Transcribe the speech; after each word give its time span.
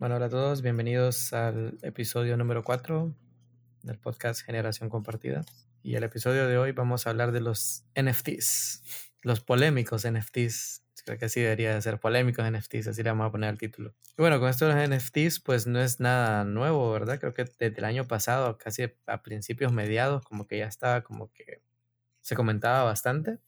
Bueno, 0.00 0.16
hola 0.16 0.26
a 0.26 0.30
todos, 0.30 0.62
bienvenidos 0.62 1.34
al 1.34 1.78
episodio 1.82 2.38
número 2.38 2.64
4 2.64 3.14
del 3.82 3.98
podcast 3.98 4.40
Generación 4.40 4.88
Compartida. 4.88 5.44
Y 5.82 5.94
el 5.94 6.04
episodio 6.04 6.48
de 6.48 6.56
hoy 6.56 6.72
vamos 6.72 7.06
a 7.06 7.10
hablar 7.10 7.32
de 7.32 7.42
los 7.42 7.84
NFTs, 7.94 8.82
los 9.20 9.42
polémicos 9.42 10.10
NFTs. 10.10 10.84
Creo 11.04 11.18
que 11.18 11.26
así 11.26 11.42
debería 11.42 11.74
de 11.74 11.82
ser 11.82 12.00
polémicos 12.00 12.50
NFTs, 12.50 12.86
así 12.86 13.02
le 13.02 13.10
vamos 13.10 13.28
a 13.28 13.30
poner 13.30 13.50
el 13.50 13.58
título. 13.58 13.94
Y 14.16 14.22
bueno, 14.22 14.40
con 14.40 14.48
esto 14.48 14.72
los 14.72 14.88
NFTs, 14.88 15.40
pues 15.40 15.66
no 15.66 15.82
es 15.82 16.00
nada 16.00 16.44
nuevo, 16.44 16.90
¿verdad? 16.92 17.20
Creo 17.20 17.34
que 17.34 17.44
desde 17.44 17.76
el 17.76 17.84
año 17.84 18.08
pasado, 18.08 18.56
casi 18.56 18.90
a 19.04 19.22
principios 19.22 19.70
mediados, 19.70 20.24
como 20.24 20.46
que 20.46 20.56
ya 20.56 20.66
estaba 20.66 21.02
como 21.02 21.30
que 21.30 21.60
se 22.22 22.34
comentaba 22.34 22.84
bastante. 22.84 23.38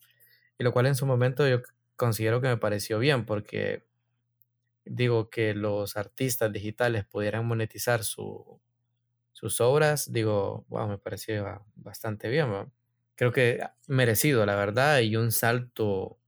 Y 0.59 0.65
lo 0.65 0.73
cual 0.75 0.85
en 0.85 0.97
su 0.97 1.07
momento 1.07 1.49
yo 1.49 1.63
considero 1.97 2.43
que 2.43 2.49
me 2.49 2.59
pareció 2.59 2.99
bien, 2.99 3.25
porque 3.25 3.91
digo, 4.85 5.31
que 5.31 5.55
los 5.55 5.97
artistas 5.97 6.53
digitales 6.53 7.05
pudieran 7.05 7.47
monetizar 7.47 8.05
su, 8.05 8.61
sus 9.33 9.61
obras, 9.61 10.13
digo, 10.13 10.67
wow, 10.69 10.89
me 10.89 10.99
pareció 10.99 11.65
bastante 11.75 12.29
bien. 12.29 12.73
Creo 13.17 13.33
que 13.33 13.61
merecido, 13.89 14.47
la 14.47 14.57
verdad, 14.57 15.01
y 15.01 15.17
un 15.17 15.33
salto 15.33 16.19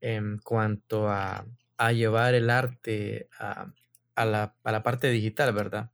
en 0.00 0.38
cuanto 0.38 1.08
a, 1.08 1.46
a 1.76 1.92
llevar 1.92 2.34
el 2.34 2.50
arte 2.50 3.28
a, 3.38 3.72
a, 4.14 4.24
la, 4.24 4.56
a, 4.62 4.72
la, 4.72 4.82
parte 4.82 5.08
digital, 5.08 5.52
¿verdad? 5.52 5.90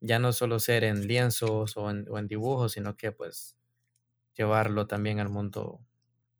Ya 0.00 0.18
no 0.18 0.32
solo 0.32 0.58
ser 0.60 0.84
en 0.84 1.06
lienzos 1.06 1.76
o 1.76 1.90
en, 1.90 2.26
dibujos, 2.26 2.72
sino 2.72 2.96
que 2.96 3.12
pues 3.12 3.56
llevarlo 4.34 4.86
también 4.86 5.20
al 5.20 5.28
mundo 5.28 5.80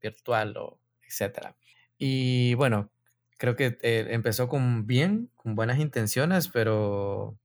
virtual 0.01 0.57
o 0.57 0.81
etcétera. 1.03 1.57
Y 1.99 2.55
bueno, 2.55 2.91
creo 3.37 3.57
que 3.57 3.79
eh, 3.83 4.07
empezó 4.11 4.49
con 4.49 4.87
bien, 4.87 5.31
con 5.37 5.55
buenas 5.55 5.79
intenciones, 5.79 6.49
pero 6.49 7.39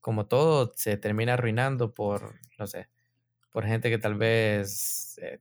como 0.00 0.26
todo 0.26 0.72
se 0.76 0.96
termina 0.96 1.34
arruinando 1.34 1.94
por, 1.94 2.34
no 2.58 2.66
sé, 2.66 2.88
por 3.52 3.66
gente 3.66 3.90
que 3.90 3.98
tal 3.98 4.16
vez 4.16 5.18
eh, 5.22 5.40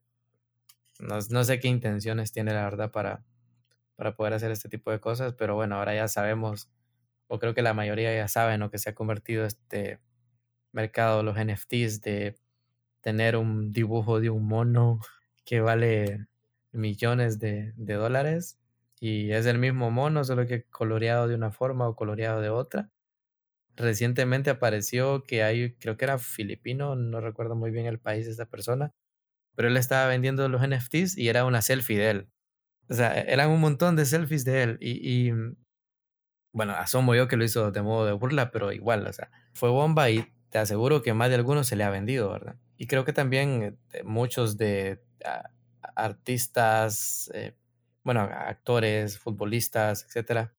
no, 1.00 1.20
no, 1.30 1.44
sé 1.44 1.60
qué 1.60 1.68
intenciones 1.68 2.32
tiene 2.32 2.54
la 2.54 2.64
verdad 2.64 2.92
para, 2.92 3.24
para 3.96 4.16
poder 4.16 4.34
hacer 4.34 4.52
este 4.52 4.70
tipo 4.70 4.92
de 4.92 5.00
cosas, 5.00 5.34
pero 5.34 5.56
bueno, 5.56 5.76
ahora 5.78 5.96
ya 5.96 6.08
sabemos, 6.08 6.70
o 7.28 7.40
creo 7.40 7.54
que 7.54 7.62
la 7.64 7.74
mayoría 7.74 8.16
ya 8.16 8.28
saben 8.28 8.60
lo 8.60 8.72
que 8.72 8.78
se 8.78 8.92
ha 8.92 8.96
convertido 8.96 9.46
este 9.46 10.00
mercado, 10.72 11.24
los 11.24 11.38
NFTs, 11.38 12.02
de 12.02 12.38
tener 13.02 13.36
un 13.36 13.72
dibujo 13.72 14.20
de 14.20 14.30
un 14.30 14.48
mono 14.48 15.00
que 15.46 15.62
vale 15.62 16.28
millones 16.72 17.40
de, 17.40 17.74
de 17.76 17.94
dólares 17.96 18.61
y 19.02 19.32
es 19.34 19.48
el 19.48 19.58
mismo 19.60 19.92
mono, 19.92 20.24
solo 20.24 20.46
que 20.48 20.64
coloreado 20.66 21.28
de 21.28 21.36
una 21.36 21.52
forma 21.52 21.88
o 21.90 21.96
coloreado 21.96 22.40
de 22.40 22.50
otra. 22.50 22.92
Recientemente 23.76 24.50
apareció 24.52 25.24
que 25.24 25.44
hay, 25.44 25.76
creo 25.76 25.98
que 25.98 26.06
era 26.06 26.20
filipino, 26.20 26.96
no 26.96 27.22
recuerdo 27.22 27.56
muy 27.56 27.72
bien 27.72 27.88
el 27.88 28.00
país 28.00 28.26
de 28.26 28.32
esta 28.32 28.48
persona, 28.48 28.94
pero 29.56 29.70
él 29.70 29.78
estaba 29.78 30.08
vendiendo 30.08 30.48
los 30.50 30.64
NFTs 30.64 31.18
y 31.18 31.30
era 31.30 31.46
una 31.46 31.62
selfie 31.62 31.98
de 32.00 32.10
él. 32.12 32.30
O 32.90 32.96
sea, 32.96 33.20
e-, 33.20 33.34
eran 33.34 33.52
un 33.52 33.62
montón 33.62 33.96
de 33.96 34.06
selfies 34.06 34.46
de 34.46 34.64
él 34.64 34.78
y, 34.82 35.28
y 35.30 35.34
bueno, 36.54 36.74
asomo 36.74 37.16
yo 37.16 37.28
que 37.28 37.38
lo 37.38 37.44
hizo 37.44 37.72
de 37.72 37.82
modo 37.82 38.06
de 38.06 38.14
burla, 38.14 38.52
pero 38.52 38.72
igual, 38.72 39.08
o 39.08 39.14
sea, 39.14 39.32
fue 39.54 39.70
bomba 39.70 40.10
y 40.10 40.34
te 40.50 40.58
aseguro 40.60 41.02
que 41.02 41.14
más 41.14 41.30
de 41.30 41.36
algunos 41.36 41.68
se 41.68 41.76
le 41.76 41.84
ha 41.84 41.90
vendido, 41.90 42.30
¿verdad? 42.32 42.58
Y 42.78 42.88
creo 42.88 43.06
que 43.06 43.14
también 43.14 43.80
eh, 43.94 44.04
muchos 44.04 44.58
de 44.58 45.02
uh, 45.24 45.48
artistas, 45.96 47.32
eh, 47.34 47.56
bueno, 48.04 48.22
actores, 48.22 49.18
futbolistas, 49.20 50.06
etcétera, 50.06 50.54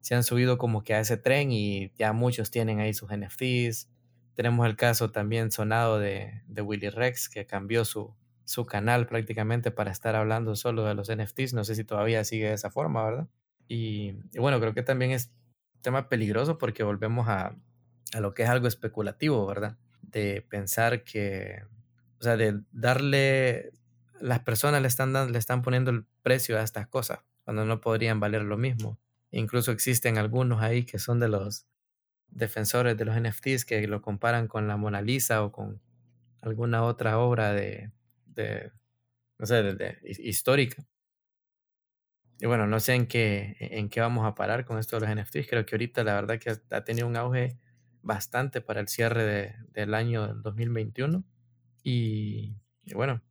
se 0.00 0.14
han 0.14 0.22
subido 0.22 0.58
como 0.58 0.84
que 0.84 0.94
a 0.94 1.00
ese 1.00 1.16
tren 1.16 1.52
y 1.52 1.92
ya 1.98 2.12
muchos 2.12 2.50
tienen 2.50 2.80
ahí 2.80 2.94
sus 2.94 3.10
NFTs. 3.10 3.88
Tenemos 4.34 4.66
el 4.66 4.76
caso 4.76 5.10
también 5.10 5.50
sonado 5.50 5.98
de, 5.98 6.42
de 6.46 6.62
Willy 6.62 6.90
Rex, 6.90 7.28
que 7.28 7.46
cambió 7.46 7.84
su, 7.84 8.14
su 8.44 8.66
canal 8.66 9.06
prácticamente 9.06 9.70
para 9.70 9.90
estar 9.90 10.14
hablando 10.14 10.54
solo 10.56 10.84
de 10.84 10.94
los 10.94 11.10
NFTs. 11.10 11.54
No 11.54 11.64
sé 11.64 11.74
si 11.74 11.84
todavía 11.84 12.24
sigue 12.24 12.46
de 12.48 12.54
esa 12.54 12.70
forma, 12.70 13.04
¿verdad? 13.04 13.28
Y, 13.68 14.14
y 14.32 14.38
bueno, 14.38 14.60
creo 14.60 14.74
que 14.74 14.82
también 14.82 15.10
es 15.10 15.32
tema 15.80 16.08
peligroso 16.08 16.58
porque 16.58 16.84
volvemos 16.84 17.28
a, 17.28 17.56
a 18.12 18.20
lo 18.20 18.34
que 18.34 18.44
es 18.44 18.48
algo 18.48 18.68
especulativo, 18.68 19.46
¿verdad? 19.46 19.76
De 20.02 20.42
pensar 20.42 21.04
que, 21.04 21.62
o 22.20 22.22
sea, 22.22 22.36
de 22.36 22.60
darle 22.72 23.72
las 24.20 24.40
personas 24.40 24.82
le 24.82 24.88
están, 24.88 25.12
dando, 25.12 25.32
le 25.32 25.38
están 25.38 25.62
poniendo 25.62 25.90
el 25.90 26.04
precio 26.22 26.58
a 26.58 26.62
estas 26.62 26.86
cosas 26.86 27.20
cuando 27.44 27.64
no 27.64 27.80
podrían 27.80 28.20
valer 28.20 28.42
lo 28.42 28.56
mismo. 28.56 28.98
Incluso 29.30 29.72
existen 29.72 30.18
algunos 30.18 30.62
ahí 30.62 30.84
que 30.84 30.98
son 30.98 31.20
de 31.20 31.28
los 31.28 31.66
defensores 32.28 32.96
de 32.96 33.04
los 33.04 33.20
NFTs 33.20 33.64
que 33.64 33.86
lo 33.86 34.02
comparan 34.02 34.48
con 34.48 34.68
la 34.68 34.76
Mona 34.76 35.02
Lisa 35.02 35.42
o 35.44 35.52
con 35.52 35.80
alguna 36.42 36.82
otra 36.84 37.18
obra 37.18 37.52
de, 37.52 37.92
de 38.26 38.72
no 39.38 39.46
sé, 39.46 39.62
de, 39.62 39.98
histórica. 40.02 40.84
Y 42.38 42.46
bueno, 42.46 42.66
no 42.66 42.80
sé 42.80 42.94
en 42.94 43.06
qué, 43.06 43.56
en 43.60 43.88
qué 43.88 44.00
vamos 44.00 44.26
a 44.26 44.34
parar 44.34 44.64
con 44.64 44.78
esto 44.78 45.00
de 45.00 45.06
los 45.06 45.16
NFTs. 45.16 45.48
Creo 45.48 45.64
que 45.64 45.74
ahorita 45.74 46.04
la 46.04 46.14
verdad 46.14 46.38
que 46.38 46.50
ha 46.50 46.84
tenido 46.84 47.06
un 47.06 47.16
auge 47.16 47.58
bastante 48.02 48.60
para 48.60 48.80
el 48.80 48.88
cierre 48.88 49.24
de, 49.24 49.54
del 49.72 49.94
año 49.94 50.34
2021. 50.34 51.24
Y, 51.82 52.56
y 52.84 52.94
bueno, 52.94 53.22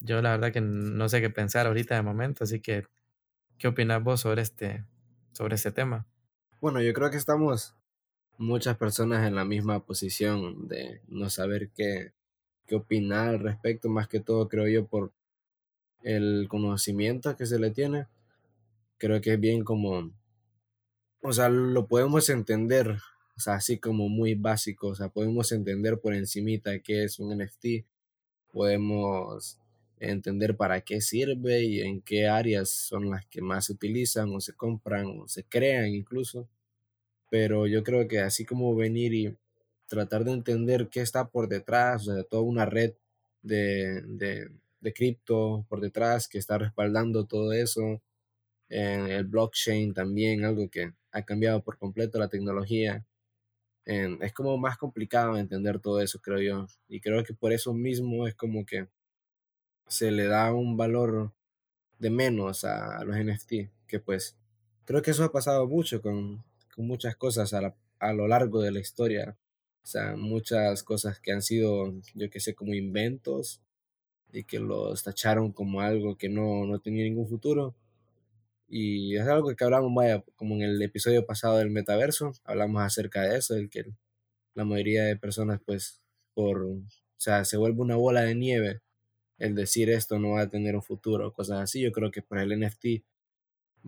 yo 0.00 0.20
la 0.22 0.30
verdad 0.30 0.52
que 0.52 0.60
no 0.60 1.08
sé 1.08 1.20
qué 1.20 1.30
pensar 1.30 1.66
ahorita 1.66 1.94
de 1.94 2.02
momento, 2.02 2.44
así 2.44 2.60
que 2.60 2.86
¿qué 3.58 3.68
opinas 3.68 4.02
vos 4.02 4.20
sobre 4.20 4.42
este, 4.42 4.84
sobre 5.32 5.54
este 5.54 5.70
tema? 5.70 6.06
Bueno, 6.60 6.80
yo 6.82 6.92
creo 6.92 7.10
que 7.10 7.16
estamos 7.16 7.74
muchas 8.38 8.76
personas 8.78 9.26
en 9.26 9.34
la 9.34 9.44
misma 9.44 9.84
posición 9.84 10.66
de 10.66 11.02
no 11.08 11.28
saber 11.28 11.70
qué, 11.70 12.12
qué 12.66 12.76
opinar 12.76 13.28
al 13.28 13.40
respecto, 13.40 13.88
más 13.88 14.08
que 14.08 14.20
todo 14.20 14.48
creo 14.48 14.66
yo 14.66 14.86
por 14.86 15.12
el 16.02 16.46
conocimiento 16.48 17.36
que 17.36 17.46
se 17.46 17.58
le 17.58 17.70
tiene. 17.70 18.06
Creo 18.96 19.20
que 19.20 19.34
es 19.34 19.40
bien 19.40 19.64
como, 19.64 20.10
o 21.22 21.32
sea, 21.32 21.48
lo 21.50 21.86
podemos 21.86 22.28
entender, 22.30 22.98
o 23.36 23.40
sea, 23.40 23.54
así 23.54 23.78
como 23.78 24.08
muy 24.08 24.34
básico, 24.34 24.88
o 24.88 24.94
sea, 24.94 25.08
podemos 25.08 25.52
entender 25.52 26.00
por 26.00 26.14
encimita 26.14 26.78
qué 26.80 27.04
es 27.04 27.18
un 27.18 27.36
NFT, 27.36 27.86
podemos 28.52 29.58
entender 30.00 30.56
para 30.56 30.82
qué 30.82 31.00
sirve 31.02 31.64
y 31.64 31.80
en 31.82 32.02
qué 32.02 32.28
áreas 32.28 32.70
son 32.70 33.10
las 33.10 33.26
que 33.26 33.42
más 33.42 33.66
se 33.66 33.74
utilizan 33.74 34.30
o 34.34 34.40
se 34.40 34.54
compran 34.54 35.06
o 35.20 35.28
se 35.28 35.44
crean 35.44 35.88
incluso. 35.88 36.48
Pero 37.30 37.66
yo 37.66 37.82
creo 37.84 38.08
que 38.08 38.20
así 38.20 38.44
como 38.44 38.74
venir 38.74 39.14
y 39.14 39.36
tratar 39.88 40.24
de 40.24 40.32
entender 40.32 40.88
qué 40.90 41.00
está 41.00 41.28
por 41.28 41.48
detrás, 41.48 42.08
o 42.08 42.14
sea, 42.14 42.24
toda 42.24 42.42
una 42.42 42.66
red 42.66 42.94
de, 43.42 44.02
de, 44.06 44.50
de 44.80 44.92
cripto 44.92 45.66
por 45.68 45.80
detrás 45.80 46.28
que 46.28 46.38
está 46.38 46.58
respaldando 46.58 47.26
todo 47.26 47.52
eso, 47.52 48.02
en 48.68 49.08
el 49.08 49.24
blockchain 49.26 49.94
también, 49.94 50.44
algo 50.44 50.70
que 50.70 50.92
ha 51.12 51.22
cambiado 51.24 51.62
por 51.64 51.78
completo 51.78 52.18
la 52.18 52.28
tecnología. 52.28 53.06
En, 53.84 54.22
es 54.22 54.32
como 54.32 54.58
más 54.58 54.78
complicado 54.78 55.36
entender 55.38 55.80
todo 55.80 56.00
eso, 56.00 56.20
creo 56.20 56.40
yo. 56.40 56.66
Y 56.88 57.00
creo 57.00 57.24
que 57.24 57.34
por 57.34 57.52
eso 57.52 57.74
mismo 57.74 58.26
es 58.26 58.34
como 58.34 58.64
que 58.66 58.88
se 59.90 60.12
le 60.12 60.26
da 60.26 60.54
un 60.54 60.76
valor 60.76 61.32
de 61.98 62.10
menos 62.10 62.64
a, 62.64 63.04
los 63.04 63.16
NFT, 63.16 63.52
que 63.86 63.98
pues 64.00 64.36
creo 64.84 65.02
que 65.02 65.10
eso 65.10 65.24
ha 65.24 65.32
pasado 65.32 65.66
mucho 65.66 66.00
con, 66.00 66.44
con 66.74 66.86
muchas 66.86 67.16
cosas 67.16 67.52
a, 67.52 67.74
a, 67.98 68.12
lo 68.12 68.28
largo 68.28 68.62
de 68.62 68.70
la 68.70 68.80
historia. 68.80 69.36
O 69.82 69.86
sea, 69.86 70.16
muchas 70.16 70.84
cosas 70.84 71.18
que 71.20 71.32
han 71.32 71.42
sido, 71.42 71.92
yo 72.14 72.30
que 72.30 72.40
sé, 72.40 72.54
como 72.54 72.74
inventos 72.74 73.60
y 74.32 74.44
que 74.44 74.60
los 74.60 75.02
tacharon 75.02 75.52
como 75.52 75.80
algo 75.80 76.16
que 76.16 76.28
no, 76.28 76.66
no 76.66 76.78
tenía 76.80 77.04
ningún 77.04 77.28
futuro. 77.28 77.74
Y 78.68 79.16
es 79.16 79.26
algo 79.26 79.54
que 79.56 79.64
hablamos, 79.64 79.92
vaya, 79.94 80.24
como 80.36 80.54
en 80.54 80.62
el 80.62 80.82
episodio 80.82 81.26
pasado 81.26 81.58
del 81.58 81.70
metaverso, 81.70 82.32
hablamos 82.44 82.82
acerca 82.82 83.22
de 83.22 83.38
eso, 83.38 83.56
el 83.56 83.68
que 83.70 83.86
la 84.54 84.64
mayoría 84.64 85.04
de 85.04 85.16
personas, 85.16 85.60
pues, 85.66 86.00
por, 86.34 86.62
o 86.62 86.82
sea, 87.16 87.44
se 87.44 87.56
vuelve 87.56 87.80
una 87.80 87.96
bola 87.96 88.22
de 88.22 88.36
nieve 88.36 88.80
el 89.40 89.54
decir 89.54 89.90
esto 89.90 90.18
no 90.18 90.32
va 90.32 90.42
a 90.42 90.50
tener 90.50 90.76
un 90.76 90.82
futuro, 90.82 91.32
cosas 91.32 91.60
así. 91.60 91.80
Yo 91.80 91.90
creo 91.90 92.10
que 92.12 92.22
por 92.22 92.38
el 92.38 92.60
NFT 92.60 93.02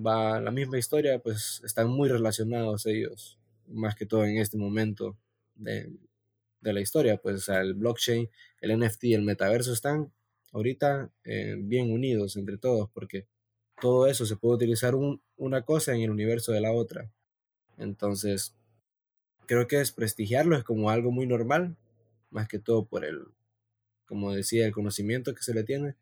va 0.05 0.41
la 0.41 0.51
misma 0.51 0.79
historia, 0.79 1.21
pues 1.21 1.61
están 1.65 1.89
muy 1.89 2.09
relacionados 2.09 2.87
ellos, 2.87 3.39
más 3.69 3.95
que 3.95 4.07
todo 4.07 4.25
en 4.25 4.39
este 4.39 4.57
momento 4.57 5.17
de, 5.55 5.93
de 6.63 6.73
la 6.73 6.81
historia, 6.81 7.19
pues 7.19 7.49
el 7.51 7.75
blockchain, 7.75 8.31
el 8.61 8.79
NFT 8.81 9.05
y 9.05 9.15
el 9.15 9.23
metaverso 9.23 9.73
están 9.73 10.11
ahorita 10.53 11.11
eh, 11.25 11.57
bien 11.59 11.93
unidos 11.93 12.37
entre 12.37 12.57
todos, 12.57 12.89
porque 12.91 13.27
todo 13.81 14.07
eso 14.07 14.25
se 14.25 14.37
puede 14.37 14.55
utilizar 14.55 14.95
un, 14.95 15.21
una 15.37 15.63
cosa 15.63 15.95
en 15.95 16.01
el 16.01 16.11
universo 16.11 16.53
de 16.53 16.63
la 16.63 16.73
otra. 16.73 17.11
Entonces, 17.77 18.55
creo 19.47 19.67
que 19.67 19.77
desprestigiarlo 19.77 20.57
es 20.57 20.65
como 20.65 20.89
algo 20.89 21.11
muy 21.11 21.27
normal, 21.27 21.77
más 22.31 22.49
que 22.49 22.59
todo 22.59 22.87
por 22.87 23.05
el, 23.05 23.27
como 24.13 24.33
decía, 24.35 24.67
el 24.67 24.73
conocimiento 24.73 25.35
que 25.35 25.43
se 25.43 25.55
le 25.55 25.65
tiene, 25.65 25.97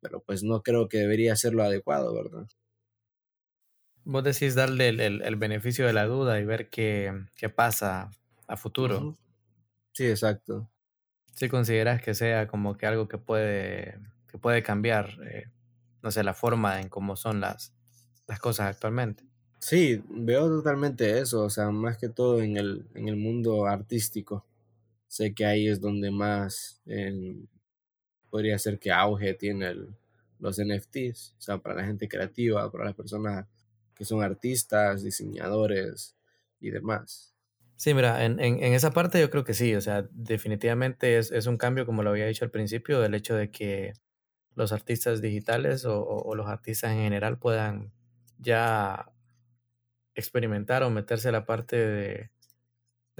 pero 0.00 0.22
pues 0.22 0.42
no 0.44 0.62
creo 0.62 0.88
que 0.88 0.98
debería 0.98 1.36
ser 1.36 1.54
lo 1.54 1.64
adecuado, 1.64 2.14
¿verdad? 2.14 2.48
Vos 4.04 4.22
decís 4.24 4.54
darle 4.54 4.88
el, 4.90 5.00
el- 5.00 5.22
el 5.22 5.36
beneficio 5.36 5.86
de 5.86 5.94
la 5.94 6.04
duda 6.04 6.38
y 6.38 6.44
ver 6.44 6.68
qué, 6.68 7.12
qué 7.34 7.48
pasa 7.48 8.10
a 8.46 8.56
futuro. 8.58 9.10
Sí, 9.92 10.06
exacto. 10.06 10.68
Si 11.34 11.48
consideras 11.48 12.00
que 12.02 12.14
sea 12.14 12.46
como 12.46 12.76
que 12.76 12.86
algo 12.86 13.08
que 13.08 13.18
puede, 13.18 13.98
que 14.28 14.38
puede 14.38 14.62
cambiar, 14.62 15.10
eh, 15.28 15.50
no 16.02 16.10
sé, 16.12 16.22
la 16.24 16.34
forma 16.34 16.80
en 16.80 16.88
cómo 16.88 17.16
son 17.16 17.40
las, 17.40 17.74
las 18.28 18.38
cosas 18.38 18.66
actualmente. 18.68 19.24
Sí, 19.58 20.02
veo 20.08 20.48
totalmente 20.48 21.18
eso, 21.18 21.44
o 21.44 21.50
sea, 21.50 21.70
más 21.70 21.96
que 21.98 22.08
todo 22.08 22.42
en 22.42 22.56
el, 22.56 22.86
en 22.94 23.08
el 23.08 23.16
mundo 23.16 23.66
artístico. 23.66 24.44
Sé 25.16 25.34
que 25.34 25.44
ahí 25.46 25.68
es 25.68 25.80
donde 25.80 26.10
más 26.10 26.80
eh, 26.86 27.36
podría 28.30 28.58
ser 28.58 28.78
que 28.78 28.90
auge 28.92 29.34
tiene 29.34 29.74
los 30.38 30.58
NFTs, 30.58 31.34
o 31.38 31.42
sea, 31.42 31.58
para 31.58 31.76
la 31.76 31.84
gente 31.86 32.08
creativa, 32.08 32.70
para 32.72 32.84
las 32.86 32.94
personas 32.94 33.46
que 33.94 34.04
son 34.04 34.22
artistas, 34.22 35.02
diseñadores 35.02 36.16
y 36.60 36.70
demás. 36.70 37.34
Sí, 37.76 37.94
mira, 37.94 38.24
en, 38.24 38.38
en, 38.40 38.62
en 38.62 38.74
esa 38.74 38.90
parte 38.92 39.18
yo 39.20 39.30
creo 39.30 39.44
que 39.44 39.54
sí, 39.54 39.74
o 39.74 39.80
sea, 39.80 40.06
definitivamente 40.12 41.16
es, 41.18 41.32
es 41.32 41.46
un 41.46 41.56
cambio, 41.56 41.86
como 41.86 42.02
lo 42.02 42.10
había 42.10 42.26
dicho 42.26 42.44
al 42.44 42.50
principio, 42.50 43.00
del 43.00 43.14
hecho 43.14 43.34
de 43.34 43.50
que 43.50 43.94
los 44.54 44.72
artistas 44.72 45.22
digitales 45.22 45.84
o, 45.86 46.00
o- 46.02 46.22
o 46.30 46.34
los 46.36 46.48
artistas 46.48 46.92
en 46.92 46.98
general 47.00 47.38
puedan 47.38 47.92
ya 48.38 49.12
experimentar 50.14 50.82
o 50.82 50.90
meterse 50.90 51.28
a 51.28 51.32
la 51.32 51.46
parte 51.46 51.76
de, 51.76 52.30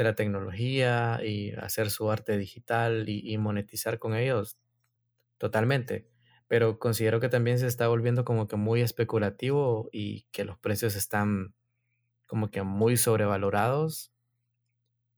de 0.02 0.10
la 0.10 0.16
tecnología 0.16 1.20
y 1.24 1.52
hacer 1.52 1.90
su 1.90 2.10
arte 2.10 2.38
digital 2.38 3.08
y, 3.08 3.32
y 3.32 3.38
monetizar 3.38 3.98
con 3.98 4.14
ellos 4.16 4.58
totalmente. 5.38 6.08
Pero 6.48 6.78
considero 6.78 7.20
que 7.20 7.28
también 7.28 7.58
se 7.58 7.66
está 7.66 7.88
volviendo 7.88 8.24
como 8.24 8.48
que 8.48 8.56
muy 8.56 8.82
especulativo 8.82 9.88
y 9.92 10.22
que 10.32 10.44
los 10.44 10.58
precios 10.58 10.96
están 10.96 11.54
como 12.26 12.50
que 12.50 12.62
muy 12.62 12.96
sobrevalorados. 12.96 14.12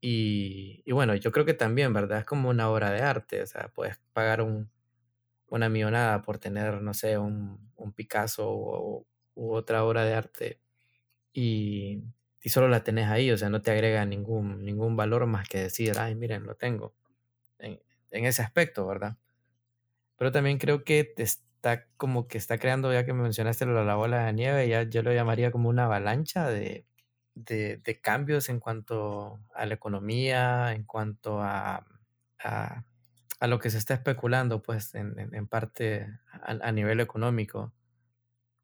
Y, 0.00 0.82
y 0.84 0.92
bueno, 0.92 1.14
yo 1.14 1.30
creo 1.30 1.44
que 1.46 1.54
también, 1.54 1.92
¿verdad? 1.92 2.20
Es 2.20 2.24
como 2.24 2.50
una 2.50 2.68
obra 2.70 2.90
de 2.90 3.02
arte, 3.02 3.42
o 3.42 3.46
sea, 3.46 3.68
puedes 3.72 3.98
pagar 4.12 4.42
un, 4.42 4.70
una 5.46 5.68
millonada 5.68 6.22
por 6.22 6.38
tener, 6.38 6.82
no 6.82 6.94
sé, 6.94 7.18
un, 7.18 7.72
un 7.76 7.92
Picasso 7.92 8.48
o, 8.50 9.06
u 9.34 9.54
otra 9.54 9.84
obra 9.84 10.04
de 10.04 10.14
arte 10.14 10.60
y, 11.32 12.02
y 12.42 12.50
solo 12.50 12.68
la 12.68 12.84
tenés 12.84 13.08
ahí, 13.08 13.30
o 13.30 13.38
sea, 13.38 13.48
no 13.48 13.62
te 13.62 13.70
agrega 13.70 14.04
ningún, 14.04 14.64
ningún 14.64 14.96
valor 14.96 15.26
más 15.26 15.48
que 15.48 15.58
decir, 15.58 15.98
ay, 15.98 16.14
miren, 16.14 16.44
lo 16.44 16.56
tengo, 16.56 16.94
en, 17.58 17.80
en 18.10 18.24
ese 18.26 18.42
aspecto, 18.42 18.86
¿verdad? 18.86 19.16
Pero 20.16 20.32
también 20.32 20.58
creo 20.58 20.84
que 20.84 21.04
te 21.04 21.22
está 21.22 21.86
como 21.96 22.28
que 22.28 22.38
está 22.38 22.58
creando, 22.58 22.92
ya 22.92 23.04
que 23.04 23.12
me 23.12 23.22
mencionaste 23.22 23.66
lo 23.66 23.78
de 23.78 23.84
la 23.84 23.94
bola 23.94 24.26
de 24.26 24.32
nieve, 24.32 24.68
ya 24.68 24.82
yo 24.82 25.02
lo 25.02 25.12
llamaría 25.12 25.50
como 25.50 25.68
una 25.68 25.84
avalancha 25.84 26.48
de, 26.48 26.86
de, 27.34 27.78
de 27.78 28.00
cambios 28.00 28.48
en 28.48 28.60
cuanto 28.60 29.40
a 29.54 29.66
la 29.66 29.74
economía, 29.74 30.72
en 30.72 30.84
cuanto 30.84 31.40
a, 31.40 31.86
a, 32.42 32.84
a 33.40 33.46
lo 33.46 33.58
que 33.58 33.70
se 33.70 33.78
está 33.78 33.94
especulando, 33.94 34.62
pues, 34.62 34.94
en, 34.94 35.18
en, 35.18 35.34
en 35.34 35.46
parte 35.46 36.08
a, 36.32 36.52
a, 36.52 36.72
nivel 36.72 37.00
económico. 37.00 37.72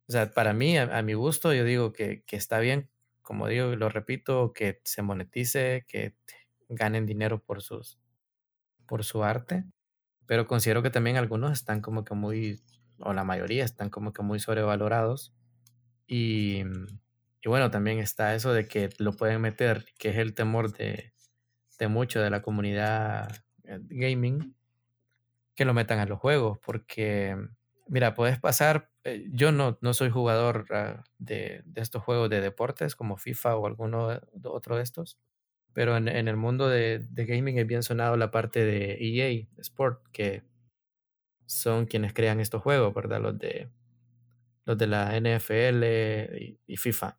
O 0.08 0.12
sea, 0.12 0.30
para 0.30 0.52
mí, 0.52 0.78
a, 0.78 1.02
mi 1.02 1.14
gusto, 1.14 1.52
yo 1.52 1.64
digo 1.64 1.92
que, 1.92 2.22
que, 2.24 2.36
está 2.36 2.60
bien, 2.60 2.88
como 3.28 3.46
digo, 3.46 3.76
lo 3.76 3.90
repito, 3.90 4.54
que 4.54 4.80
se 4.84 5.02
monetice, 5.02 5.84
que 5.86 6.14
ganen 6.70 7.04
dinero 7.04 7.42
por, 7.44 7.60
sus, 7.60 7.98
por 8.86 9.04
su 9.04 9.22
arte, 9.22 9.66
pero 10.24 10.46
considero 10.46 10.82
que 10.82 10.88
también 10.88 11.18
algunos 11.18 11.52
están 11.52 11.82
como 11.82 12.06
que 12.06 12.14
muy, 12.14 12.62
o 13.00 13.12
la 13.12 13.24
mayoría 13.24 13.66
están 13.66 13.90
como 13.90 14.14
que 14.14 14.22
muy 14.22 14.40
sobrevalorados. 14.40 15.34
Y, 16.06 16.62
y 17.42 17.48
bueno, 17.50 17.70
también 17.70 17.98
está 17.98 18.34
eso 18.34 18.54
de 18.54 18.66
que 18.66 18.88
lo 18.98 19.12
pueden 19.12 19.42
meter, 19.42 19.84
que 19.98 20.08
es 20.08 20.16
el 20.16 20.32
temor 20.34 20.72
de, 20.72 21.12
de 21.78 21.88
mucho 21.88 22.22
de 22.22 22.30
la 22.30 22.40
comunidad 22.40 23.30
eh, 23.64 23.78
gaming, 23.90 24.56
que 25.54 25.66
lo 25.66 25.74
metan 25.74 25.98
a 25.98 26.06
los 26.06 26.18
juegos, 26.18 26.58
porque 26.64 27.36
mira, 27.88 28.14
puedes 28.14 28.38
pasar, 28.38 28.90
eh, 29.04 29.26
yo 29.32 29.52
no, 29.52 29.78
no 29.80 29.94
soy 29.94 30.10
jugador 30.10 30.66
uh, 30.70 31.02
de, 31.18 31.62
de, 31.64 31.80
estos 31.80 32.02
juegos 32.02 32.30
de 32.30 32.40
deportes 32.40 32.94
como 32.94 33.16
FIFA 33.16 33.56
o 33.56 33.66
alguno 33.66 34.08
de, 34.08 34.20
otro 34.44 34.76
de 34.76 34.82
estos, 34.82 35.18
pero 35.72 35.96
en, 35.96 36.08
en 36.08 36.28
el 36.28 36.36
mundo 36.36 36.68
de, 36.68 37.00
de, 37.10 37.26
gaming 37.26 37.58
es 37.58 37.66
bien 37.66 37.82
sonado 37.82 38.16
la 38.16 38.30
parte 38.30 38.64
de 38.64 38.98
EA 39.00 39.46
Sport, 39.58 40.06
que 40.12 40.44
son 41.46 41.86
quienes 41.86 42.12
crean 42.12 42.40
estos 42.40 42.62
juegos, 42.62 42.94
¿verdad? 42.94 43.20
Los 43.20 43.38
de, 43.38 43.70
los 44.64 44.76
de 44.78 44.86
la 44.86 45.16
NFL 45.16 45.84
y, 46.40 46.60
y 46.66 46.76
FIFA. 46.76 47.18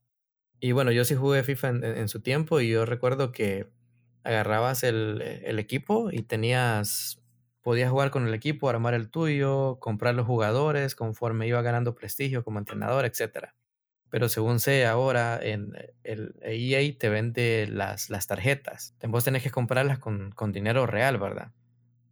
Y 0.59 0.73
bueno, 0.73 0.91
yo 0.91 1.05
sí 1.05 1.15
jugué 1.15 1.43
FIFA 1.43 1.69
en, 1.69 1.83
en, 1.83 2.07
su 2.09 2.21
tiempo 2.21 2.59
y 2.59 2.69
yo 2.69 2.85
recuerdo 2.85 3.31
que 3.31 3.71
agarrabas 4.23 4.83
el, 4.83 5.21
el 5.21 5.57
equipo 5.57 6.11
y 6.11 6.23
tenías 6.23 7.18
podías 7.69 7.91
jugar 7.91 8.09
con 8.09 8.27
el 8.27 8.33
equipo, 8.33 8.67
armar 8.67 8.95
el 8.95 9.11
tuyo, 9.11 9.77
comprar 9.79 10.15
los 10.15 10.25
jugadores 10.25 10.95
conforme 10.95 11.45
iba 11.45 11.61
ganando 11.61 11.93
prestigio 11.93 12.43
como 12.43 12.57
entrenador, 12.57 13.05
etc. 13.05 13.49
Pero 14.09 14.27
según 14.27 14.59
sé 14.59 14.87
ahora, 14.87 15.39
en 15.39 15.73
el 16.01 16.33
EA 16.41 16.97
te 16.97 17.09
vende 17.09 17.67
las, 17.71 18.09
las 18.09 18.25
tarjetas. 18.25 18.95
Vos 19.07 19.23
tenés 19.23 19.43
que 19.43 19.51
comprarlas 19.51 19.99
con, 19.99 20.31
con 20.31 20.51
dinero 20.51 20.87
real, 20.87 21.19
¿verdad? 21.19 21.51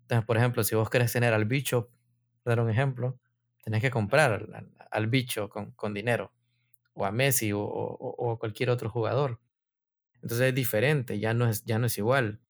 Entonces, 0.04 0.28
por 0.28 0.38
ejemplo, 0.38 0.64
si 0.64 0.76
vos 0.76 0.92
querés 0.92 1.12
tener 1.12 1.34
al 1.34 1.46
bicho, 1.46 1.90
dar 2.46 2.60
un 2.60 2.70
ejemplo, 2.70 3.20
tenés 3.64 3.82
que 3.82 3.90
comprar 3.90 4.34
al, 4.34 4.70
al 4.92 5.08
bicho 5.08 5.50
con, 5.50 5.72
con, 5.72 5.92
dinero, 5.96 6.34
o 6.94 7.04
a 7.04 7.12
Messi 7.12 7.52
o, 7.52 7.62
o, 7.62 8.16
o, 8.16 8.38
cualquier 8.38 8.70
otro 8.70 8.92
jugador. 8.92 9.40
Entonces 10.22 10.50
es 10.50 10.54
diferente, 10.54 11.18
ya 11.18 11.34
no 11.34 11.50
es, 11.50 11.66
ya 11.66 11.80
no 11.80 11.88
es 11.88 11.98
igual. 11.98 12.42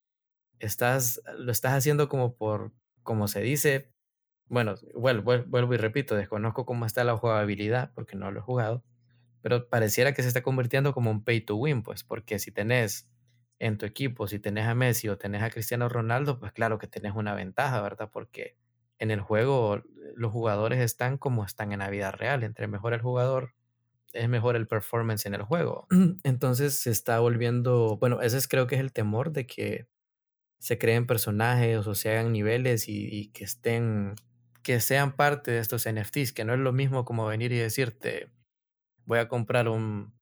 Estás, 0.59 1.21
lo 1.37 1.53
estás 1.53 1.71
haciendo 1.71 2.09
como 2.09 2.35
por, 2.35 2.73
como 3.07 3.29
se 3.29 3.39
dice, 3.39 3.89
bueno, 4.49 4.75
vuelvo, 4.93 5.73
y 5.73 5.77
repito, 5.77 6.13
desconozco 6.13 6.65
cómo 6.65 6.85
está 6.85 7.05
la 7.05 7.15
jugabilidad 7.15 7.93
porque 7.95 8.17
no 8.17 8.31
lo 8.31 8.41
he 8.41 8.43
jugado, 8.43 8.83
pero 9.41 9.69
pareciera 9.69 10.13
que 10.13 10.23
se 10.23 10.27
está 10.27 10.43
convirtiendo 10.43 10.93
como 10.93 11.09
un 11.09 11.23
pay 11.23 11.39
to 11.39 11.55
win, 11.55 11.83
pues, 11.83 12.03
porque 12.03 12.37
si 12.37 12.51
tenés 12.51 13.09
en 13.59 13.77
tu 13.77 13.85
equipo, 13.85 14.27
si 14.27 14.39
tenés 14.39 14.67
a 14.67 14.75
Messi 14.75 15.07
o 15.07 15.17
tenés 15.17 15.41
a 15.41 15.49
Cristiano 15.49 15.87
Ronaldo, 15.87 16.37
pues 16.37 16.51
claro 16.51 16.79
que 16.79 16.87
tenés 16.87 17.13
una 17.15 17.33
ventaja, 17.33 17.81
¿verdad? 17.81 18.09
Porque 18.11 18.57
en 18.99 19.09
el 19.09 19.21
juego 19.21 19.81
los 20.15 20.33
jugadores 20.33 20.81
están 20.81 21.17
como 21.17 21.45
están 21.45 21.71
en 21.71 21.79
la 21.79 21.89
vida 21.89 22.11
real, 22.11 22.43
entre 22.43 22.67
mejor 22.67 22.93
el 22.93 23.01
jugador, 23.01 23.53
es 24.11 24.27
mejor 24.27 24.57
el 24.57 24.67
performance 24.67 25.25
en 25.25 25.33
el 25.33 25.43
juego. 25.43 25.87
Entonces 26.23 26.77
se 26.77 26.91
está 26.91 27.19
volviendo, 27.19 27.97
bueno, 27.99 28.21
ese 28.21 28.37
es, 28.37 28.49
creo 28.49 28.67
que 28.67 28.75
es 28.75 28.81
el 28.81 28.91
temor 28.91 29.31
de 29.31 29.47
que 29.47 29.87
se 30.59 30.77
creen 30.77 31.07
personajes 31.07 31.85
o 31.87 31.95
se 31.95 32.09
hagan 32.09 32.31
niveles 32.31 32.87
y, 32.87 33.29
que 33.29 33.43
estén, 33.43 34.15
que 34.63 34.79
sean 34.79 35.15
parte 35.15 35.51
de 35.51 35.59
estos 35.59 35.87
NFTs, 35.87 36.33
que 36.33 36.45
no 36.45 36.53
es 36.53 36.59
lo 36.59 36.73
mismo 36.73 37.05
como 37.05 37.25
venir 37.25 37.51
y 37.51 37.57
decirte, 37.57 38.31
voy 39.05 39.19
a 39.19 39.27
comprar 39.27 39.69
un, 39.69 40.13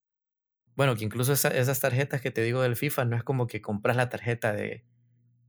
bueno, 0.75 0.95
que 0.95 1.05
incluso 1.05 1.33
esa, 1.33 1.49
esas 1.49 1.79
tarjetas 1.79 2.21
que 2.21 2.31
te 2.31 2.41
digo 2.41 2.61
del 2.61 2.75
FIFA 2.75 3.05
no 3.05 3.15
es 3.15 3.23
como 3.23 3.47
que 3.47 3.61
compras 3.61 3.95
la 3.95 4.09
tarjeta 4.09 4.53
de, 4.53 4.85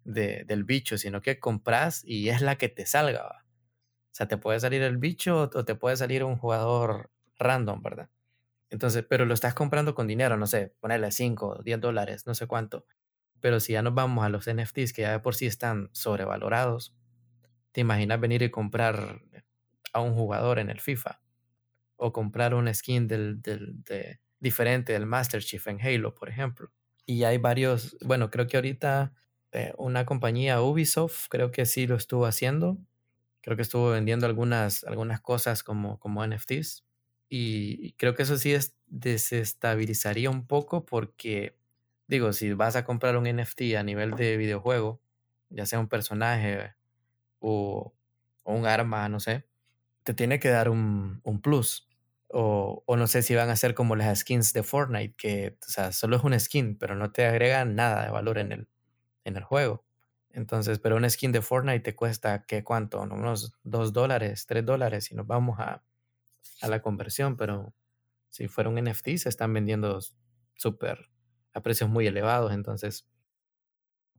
de, 0.05 0.45
del 0.47 0.65
bicho, 0.65 0.99
sino 0.99 1.21
que 1.21 1.41
compras 1.41 2.03
y 2.05 2.29
es 2.29 2.41
la 2.41 2.57
que 2.57 2.69
te 2.69 2.87
salga. 2.87 3.27
O 3.27 4.15
sea, 4.17 4.29
te 4.29 4.39
puede 4.39 4.61
salir 4.61 4.83
el 4.83 4.97
bicho 4.99 5.51
o 5.53 5.65
te 5.65 5.75
puede 5.75 5.97
salir 5.97 6.25
un 6.25 6.37
jugador 6.37 7.11
random, 7.39 7.83
¿verdad? 7.83 8.09
Entonces, 8.71 9.05
pero 9.09 9.27
lo 9.27 9.35
estás 9.35 9.55
comprando 9.55 9.95
con 9.95 10.07
dinero, 10.07 10.37
no 10.37 10.47
sé, 10.47 10.75
ponerle 10.81 11.13
5, 11.13 11.63
10 11.65 11.81
dólares, 11.81 12.27
no 12.27 12.35
sé 12.35 12.47
cuánto. 12.47 12.87
Pero 13.41 13.61
si 13.61 13.73
ya 13.73 13.83
nos 13.83 13.95
vamos 13.95 14.25
a 14.25 14.29
los 14.29 14.47
NFTs 14.47 14.93
que 14.93 15.03
ya 15.03 15.13
de 15.13 15.21
por 15.21 15.35
sí 15.35 15.47
están 15.47 15.91
sobrevalorados, 15.93 16.95
¿te 17.73 17.81
imaginas 17.81 18.21
venir 18.21 18.43
y 18.43 18.51
comprar 18.51 19.21
a 19.93 20.01
un 20.01 20.15
jugador 20.15 20.59
en 20.59 20.71
el 20.71 20.81
FIFA? 20.81 21.21
O 21.97 22.13
comprar 22.13 22.55
una 22.55 22.73
skin 22.73 23.09
del, 23.09 23.41
del, 23.43 23.83
de, 23.85 24.21
diferente 24.41 24.93
del 24.93 25.07
Master 25.07 25.43
Chief 25.43 25.67
en 25.67 25.81
Halo, 25.81 26.15
por 26.15 26.29
ejemplo. 26.29 26.71
Y 27.07 27.25
hay 27.25 27.39
varios, 27.39 27.97
bueno, 28.05 28.31
creo 28.31 28.47
que 28.47 28.57
ahorita 28.57 29.13
eh, 29.53 29.73
una 29.79 30.05
compañía 30.05 30.61
Ubisoft, 30.61 31.29
creo 31.29 31.51
que 31.51 31.67
sí 31.67 31.87
lo 31.87 31.97
estuvo 31.97 32.27
haciendo. 32.27 32.79
Creo 33.43 33.57
que 33.57 33.63
estuvo 33.63 33.91
vendiendo 33.91 34.27
algunas, 34.27 34.85
algunas 34.85 35.21
cosas 35.21 35.63
como, 35.63 35.99
como 35.99 36.27
NFTs. 36.27 36.85
Y 37.29 37.93
creo 37.93 38.15
que 38.15 38.23
eso 38.23 38.39
sí 38.39 38.53
es, 38.53 38.77
desestabilizaría 38.87 40.31
un 40.31 40.47
poco 40.47 40.85
porque 40.85 41.57
digo, 42.07 42.33
si 42.33 42.53
vas 42.53 42.77
a 42.77 42.85
comprar 42.85 43.17
un 43.17 43.25
NFT 43.25 43.77
a 43.79 43.83
nivel 43.83 44.13
de 44.13 44.37
videojuego, 44.37 45.01
ya 45.51 45.67
sea 45.67 45.81
un 45.81 45.89
personaje 45.89 46.75
o, 47.41 47.95
o 48.43 48.55
un 48.55 48.67
arma, 48.67 49.09
no 49.09 49.21
sé, 49.21 49.47
te 50.03 50.15
tiene 50.15 50.41
que 50.41 50.49
dar 50.49 50.69
un, 50.69 51.21
un 51.25 51.41
plus. 51.41 51.89
O, 52.29 52.83
o, 52.87 52.97
no 52.97 53.07
sé 53.07 53.23
si 53.23 53.35
van 53.35 53.51
a 53.51 53.57
ser 53.57 53.75
como 53.75 53.95
las 53.97 54.21
skins 54.21 54.53
de 54.53 54.63
Fortnite, 54.63 55.15
que 55.17 55.59
o 55.61 55.71
sea, 55.71 55.93
solo 55.93 56.17
es 56.17 56.25
una 56.25 56.39
skin, 56.41 56.77
pero 56.77 56.97
no 56.97 57.13
te 57.13 57.25
agrega 57.25 57.65
nada 57.65 58.05
de 58.05 58.11
valor 58.11 58.39
en 58.39 58.53
el, 58.53 58.69
en 59.25 59.37
el 59.37 59.45
juego. 59.45 59.85
Entonces, 60.31 60.79
pero 60.81 60.97
una 60.97 61.09
skin 61.09 61.33
de 61.33 61.41
Fortnite 61.41 61.81
te 61.81 61.95
cuesta, 61.95 62.45
¿qué 62.45 62.65
cuánto? 62.65 63.01
Unos 63.01 63.55
2 63.63 63.93
dólares, 63.93 64.47
3 64.47 64.65
dólares, 64.67 65.05
si 65.05 65.15
nos 65.15 65.27
vamos 65.27 65.61
a, 65.61 65.83
a 66.61 66.69
la 66.69 66.83
conversión, 66.83 67.37
pero 67.37 67.73
si 68.29 68.49
fuera 68.49 68.71
un 68.71 68.77
NFT, 68.77 69.17
se 69.17 69.29
están 69.29 69.53
vendiendo 69.55 70.01
súper 70.57 71.09
a 71.57 71.63
precios 71.63 71.89
muy 71.89 72.07
elevados. 72.07 72.53
Entonces, 72.53 73.07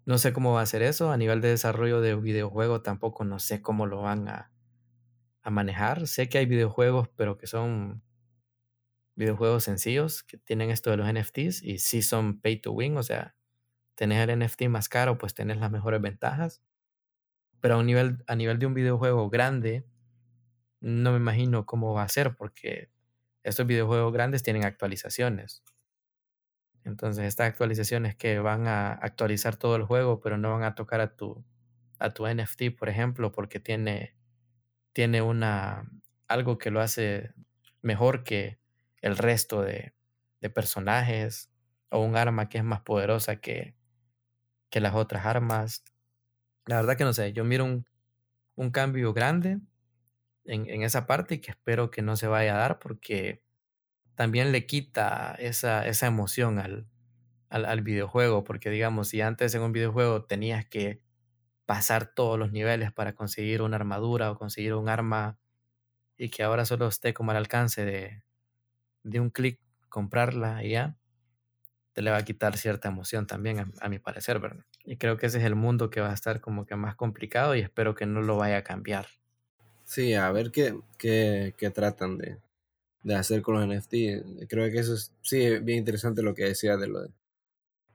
no 0.06 0.18
sé 0.18 0.34
cómo 0.34 0.54
va 0.54 0.62
a 0.62 0.66
ser 0.66 0.82
eso. 0.82 1.12
A 1.12 1.18
nivel 1.18 1.40
de 1.42 1.50
desarrollo 1.50 2.02
de 2.02 2.16
videojuego, 2.16 2.82
tampoco 2.82 3.24
no 3.26 3.40
sé 3.40 3.62
cómo 3.62 3.86
lo 3.86 4.02
van 4.02 4.28
a, 4.28 4.52
a 5.44 5.50
manejar. 5.52 6.08
Sé 6.08 6.30
que 6.30 6.40
hay 6.40 6.48
videojuegos, 6.48 7.10
pero 7.16 7.38
que 7.38 7.46
son 7.48 8.02
videojuegos 9.16 9.64
sencillos 9.64 10.24
que 10.24 10.38
tienen 10.38 10.70
esto 10.70 10.92
de 10.92 10.98
los 10.98 11.12
NFTs 11.12 11.64
y 11.64 11.80
sí 11.80 12.02
son 12.02 12.40
pay 12.40 12.62
to 12.62 12.72
win, 12.72 12.98
o 12.98 13.04
sea, 13.04 13.36
tenés 13.96 14.28
el 14.28 14.40
NFT 14.40 14.64
más 14.70 14.90
caro, 14.90 15.18
pues 15.18 15.34
tenés 15.34 15.58
las 15.58 15.72
mejores 15.72 16.02
ventajas. 16.02 16.62
Pero 17.60 17.76
a, 17.76 17.78
un 17.80 17.88
nivel, 17.88 18.24
a 18.28 18.36
nivel 18.36 18.60
de 18.60 18.68
un 18.68 18.74
videojuego 18.76 19.30
grande, 19.30 19.86
no 20.80 21.12
me 21.12 21.18
imagino 21.18 21.66
cómo 21.66 21.94
va 21.94 22.04
a 22.04 22.10
ser, 22.10 22.36
porque 22.36 22.92
estos 23.44 23.66
videojuegos 23.66 24.14
grandes 24.14 24.44
tienen 24.44 24.66
actualizaciones. 24.66 25.64
Entonces, 26.88 27.26
estas 27.26 27.50
actualizaciones 27.50 28.16
que 28.16 28.40
van 28.40 28.66
a 28.68 28.94
actualizar 28.94 29.58
todo 29.58 29.76
el 29.76 29.84
juego, 29.84 30.22
pero 30.22 30.38
no 30.38 30.54
van 30.54 30.64
a 30.64 30.74
tocar 30.74 31.02
a 31.02 31.16
tu, 31.16 31.44
a 32.00 32.14
tu 32.14 32.26
NFT, 32.26 32.78
por 32.78 32.88
ejemplo, 32.88 33.34
porque 33.34 33.60
tiene, 33.60 34.16
tiene 34.94 35.22
una, 35.22 35.92
algo 36.28 36.58
que 36.58 36.72
lo 36.72 36.80
hace 36.80 37.34
mejor 37.82 38.24
que 38.24 38.60
el 39.02 39.18
resto 39.18 39.62
de, 39.62 39.94
personajes 40.56 41.52
o 41.90 42.00
un 42.00 42.16
arma 42.16 42.48
que 42.48 42.60
es 42.60 42.64
más 42.64 42.80
poderosa 42.80 43.36
que, 43.36 43.76
que 44.70 44.80
las 44.80 44.96
otras 44.96 45.26
armas. 45.26 45.84
La 46.68 46.78
verdad 46.78 46.96
que 46.96 47.04
no 47.04 47.12
sé, 47.12 47.34
yo 47.34 47.44
miro 47.44 47.66
un, 47.66 47.86
un 48.56 48.72
cambio 48.72 49.14
grande 49.14 49.60
en, 50.46 50.70
en, 50.70 50.84
esa 50.84 51.06
parte 51.06 51.36
y 51.36 51.40
que 51.40 51.52
espero 51.52 51.92
que 51.92 52.02
no 52.02 52.16
se 52.16 52.28
vaya 52.28 52.56
a 52.56 52.60
dar 52.60 52.80
porque 52.80 53.44
también 54.18 54.52
le 54.52 54.66
quita 54.66 55.36
esa, 55.38 55.88
esa 55.88 56.08
emoción 56.08 56.58
al, 56.58 56.88
al, 57.50 57.66
al, 57.66 57.82
videojuego, 57.82 58.44
porque 58.44 58.72
digamos, 58.72 59.10
si 59.10 59.22
antes 59.22 59.54
en 59.54 59.62
un 59.62 59.72
videojuego 59.72 60.26
tenías 60.26 60.66
que 60.66 61.04
pasar 61.68 62.08
todos 62.16 62.40
los 62.40 62.52
niveles 62.52 62.92
para 62.92 63.14
conseguir 63.14 63.62
una 63.62 63.76
armadura 63.76 64.32
o 64.32 64.36
conseguir 64.36 64.74
un 64.74 64.90
arma 64.90 65.38
y 66.18 66.30
que 66.30 66.42
ahora 66.42 66.66
solo 66.66 66.88
esté 66.88 67.14
como 67.14 67.30
al 67.30 67.38
alcance 67.38 67.86
de, 67.86 68.24
de 69.04 69.20
un 69.20 69.30
clic 69.30 69.62
comprarla 69.88 70.64
y 70.64 70.72
ya, 70.72 70.98
te 71.94 72.02
le 72.02 72.10
va 72.10 72.18
a 72.18 72.26
quitar 72.26 72.58
cierta 72.58 72.88
emoción 72.88 73.28
también, 73.28 73.72
a, 73.80 73.88
mi 73.88 74.00
parecer, 74.00 74.40
¿verdad? 74.40 74.66
Y 74.84 74.98
creo 74.98 75.18
que 75.18 75.28
ese 75.28 75.38
es 75.38 75.44
el 75.44 75.54
mundo 75.54 75.92
que 75.92 76.02
va 76.02 76.10
a 76.10 76.16
estar 76.16 76.42
como 76.42 76.66
que 76.66 76.76
más 76.76 76.96
complicado 76.96 77.56
y 77.56 77.60
espero 77.60 77.94
que 77.94 78.08
no 78.08 78.24
lo 78.24 78.36
vaya 78.38 78.58
a 78.58 78.64
cambiar. 78.64 79.06
Sí, 79.84 80.16
a 80.16 80.32
ver 80.32 80.50
qué, 80.50 80.76
qué, 80.98 81.54
qué 81.56 81.70
tratan 81.70 82.18
de, 82.18 82.40
de, 83.04 83.16
hacer 83.16 83.42
con 83.42 83.56
los 83.56 83.68
NFT. 83.68 84.48
Creo 84.48 84.72
que 84.72 84.80
eso 84.80 84.94
es, 84.94 85.14
sí, 85.22 85.60
bien 85.60 85.80
interesante 85.80 86.22
lo 86.22 86.36
que 86.36 86.46
decía 86.46 86.78
de 86.78 86.88
lo 86.88 87.02
de 87.02 87.10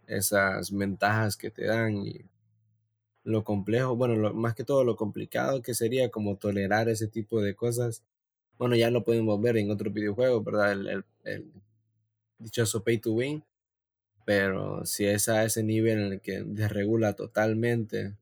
esas 0.07 0.71
ventajas 0.73 1.37
que 1.37 1.51
te 1.51 1.67
dan 1.67 1.97
y 2.07 2.23
lo 3.25 3.45
complejo, 3.45 3.97
bueno, 3.97 4.17
lo, 4.17 4.35
más 4.35 4.55
que 4.55 4.65
todo 4.65 4.85
lo 4.85 4.97
complicado 4.97 5.63
que 5.63 5.75
sería 5.75 6.11
como 6.11 6.37
tolerar 6.37 6.89
ese 6.89 7.07
tipo 7.07 7.41
de 7.41 7.55
cosas 7.55 8.03
bueno, 8.63 8.77
ya 8.77 8.91
lo 8.91 9.05
podemos 9.05 9.41
ver 9.41 9.57
en 9.57 9.73
otros 9.73 9.93
videojuegos, 9.93 10.45
¿verdad? 10.45 10.73
El, 11.25 11.53
dichoso 12.39 12.85
pay 12.85 12.99
to 12.99 13.13
win, 13.13 13.43
pero 14.25 14.87
si 14.87 15.05
es 15.05 15.29
a 15.29 15.45
ese 15.45 15.65
nivel 15.65 15.99
en 15.99 16.13
el 16.13 16.21
que 16.21 16.43
desregula 16.45 17.15
totalmente 17.15 18.17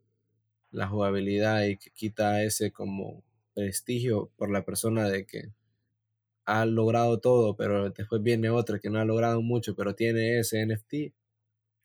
la 0.70 0.88
jugabilidad 0.88 1.64
y 1.64 1.76
que 1.76 1.90
quita 1.90 2.42
ese 2.42 2.70
como 2.70 3.22
prestigio 3.54 4.30
por 4.36 4.50
la 4.50 4.64
persona 4.64 5.10
de 5.10 5.26
que 5.26 5.50
ha 6.44 6.64
logrado 6.66 7.20
todo, 7.20 7.56
pero 7.56 7.90
después 7.90 8.22
viene 8.22 8.50
otra 8.50 8.78
que 8.78 8.90
no 8.90 8.98
ha 8.98 9.04
logrado 9.04 9.42
mucho, 9.42 9.74
pero 9.74 9.94
tiene 9.94 10.40
ese 10.40 10.64
NFT, 10.66 11.14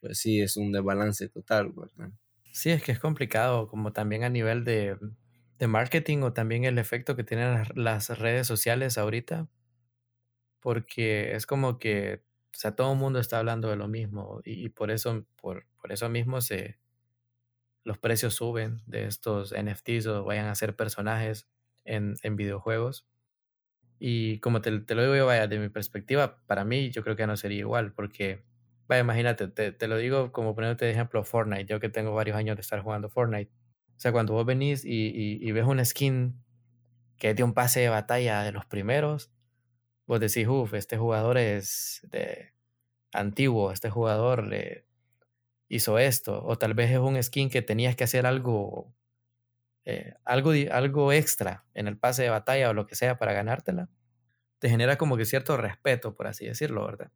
pues 0.00 0.18
sí, 0.18 0.40
es 0.40 0.56
un 0.56 0.72
desbalance 0.72 1.28
total, 1.28 1.72
¿verdad? 1.72 2.10
Sí, 2.52 2.70
es 2.70 2.82
que 2.82 2.92
es 2.92 2.98
complicado, 2.98 3.68
como 3.68 3.92
también 3.92 4.24
a 4.24 4.30
nivel 4.30 4.64
de, 4.64 4.96
de 5.58 5.66
marketing 5.66 6.18
o 6.22 6.32
también 6.32 6.64
el 6.64 6.78
efecto 6.78 7.16
que 7.16 7.24
tienen 7.24 7.62
las 7.74 8.18
redes 8.18 8.46
sociales 8.46 8.98
ahorita, 8.98 9.48
porque 10.60 11.34
es 11.34 11.46
como 11.46 11.78
que, 11.78 12.22
o 12.54 12.58
sea, 12.58 12.74
todo 12.74 12.92
el 12.92 12.98
mundo 12.98 13.18
está 13.18 13.38
hablando 13.38 13.68
de 13.68 13.76
lo 13.76 13.88
mismo 13.88 14.40
y, 14.44 14.64
y 14.64 14.68
por 14.68 14.90
eso, 14.90 15.26
por, 15.36 15.66
por, 15.80 15.92
eso 15.92 16.08
mismo 16.08 16.40
se, 16.40 16.78
los 17.84 17.98
precios 17.98 18.34
suben 18.34 18.82
de 18.86 19.06
estos 19.06 19.52
NFTs 19.52 20.06
o 20.06 20.24
vayan 20.24 20.46
a 20.46 20.54
ser 20.54 20.74
personajes 20.74 21.46
en, 21.84 22.16
en 22.22 22.36
videojuegos. 22.36 23.06
Y 23.98 24.38
como 24.40 24.60
te, 24.60 24.78
te, 24.80 24.94
lo 24.94 25.02
digo 25.02 25.16
yo, 25.16 25.26
vaya, 25.26 25.46
de 25.46 25.58
mi 25.58 25.68
perspectiva, 25.68 26.38
para 26.46 26.64
mí 26.64 26.90
yo 26.90 27.02
creo 27.02 27.16
que 27.16 27.26
no 27.26 27.36
sería 27.36 27.58
igual, 27.60 27.92
porque, 27.92 28.44
vaya, 28.88 29.00
imagínate, 29.00 29.48
te, 29.48 29.72
te 29.72 29.88
lo 29.88 29.96
digo 29.96 30.32
como 30.32 30.54
poniéndote 30.54 30.84
de 30.84 30.92
ejemplo 30.92 31.24
Fortnite, 31.24 31.66
yo 31.66 31.80
que 31.80 31.88
tengo 31.88 32.14
varios 32.14 32.36
años 32.36 32.56
de 32.56 32.62
estar 32.62 32.80
jugando 32.80 33.08
Fortnite 33.08 33.50
o 33.96 34.00
sea, 34.00 34.12
cuando 34.12 34.34
vos 34.34 34.44
venís 34.44 34.84
y, 34.84 35.38
y, 35.40 35.52
ves 35.52 35.64
una 35.64 35.84
skin 35.84 36.42
que 37.16 37.30
es 37.30 37.36
de 37.36 37.42
un 37.44 37.54
pase 37.54 37.80
de 37.80 37.88
batalla 37.88 38.42
de 38.42 38.52
los 38.52 38.66
primeros, 38.66 39.30
vos 40.06 40.20
decís, 40.20 40.46
uff, 40.46 40.74
este 40.74 40.98
jugador 40.98 41.38
es 41.38 42.06
de 42.10 42.52
antiguo, 43.12 43.72
este 43.72 43.88
jugador 43.88 44.46
le 44.46 44.86
hizo 45.68 45.98
esto, 45.98 46.44
o 46.44 46.58
tal 46.58 46.74
vez 46.74 46.90
es 46.90 46.98
un 46.98 47.22
skin 47.22 47.48
que 47.48 47.62
tenías 47.62 47.96
que 47.96 48.04
hacer 48.04 48.26
algo, 48.26 48.94
eh, 49.86 50.14
algo, 50.24 50.52
algo 50.72 51.12
extra 51.12 51.64
en 51.74 51.88
el 51.88 51.98
pase 51.98 52.24
de 52.24 52.30
batalla 52.30 52.70
o 52.70 52.74
lo 52.74 52.86
que 52.86 52.96
sea 52.96 53.18
para 53.18 53.32
ganártela, 53.32 53.88
te 54.58 54.70
genera 54.70 54.98
como 54.98 55.16
que 55.16 55.24
cierto 55.26 55.56
respeto, 55.56 56.14
por 56.14 56.26
así 56.28 56.46
decirlo, 56.46 56.86
¿verdad? 56.86 57.12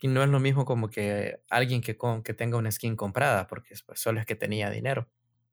Y 0.00 0.08
no 0.08 0.22
es 0.22 0.30
lo 0.30 0.40
mismo 0.40 0.64
como 0.66 0.90
que 0.90 1.42
alguien 1.50 1.82
que, 1.82 1.96
con, 1.96 2.22
que 2.22 2.34
tenga 2.34 2.58
una 2.58 2.72
skin 2.72 2.96
comprada, 2.96 3.46
porque 3.48 3.74
pues, 3.86 4.00
solo 4.00 4.20
es 4.20 4.26
que 4.26 4.36
tenía 4.36 4.70
dinero 4.70 5.08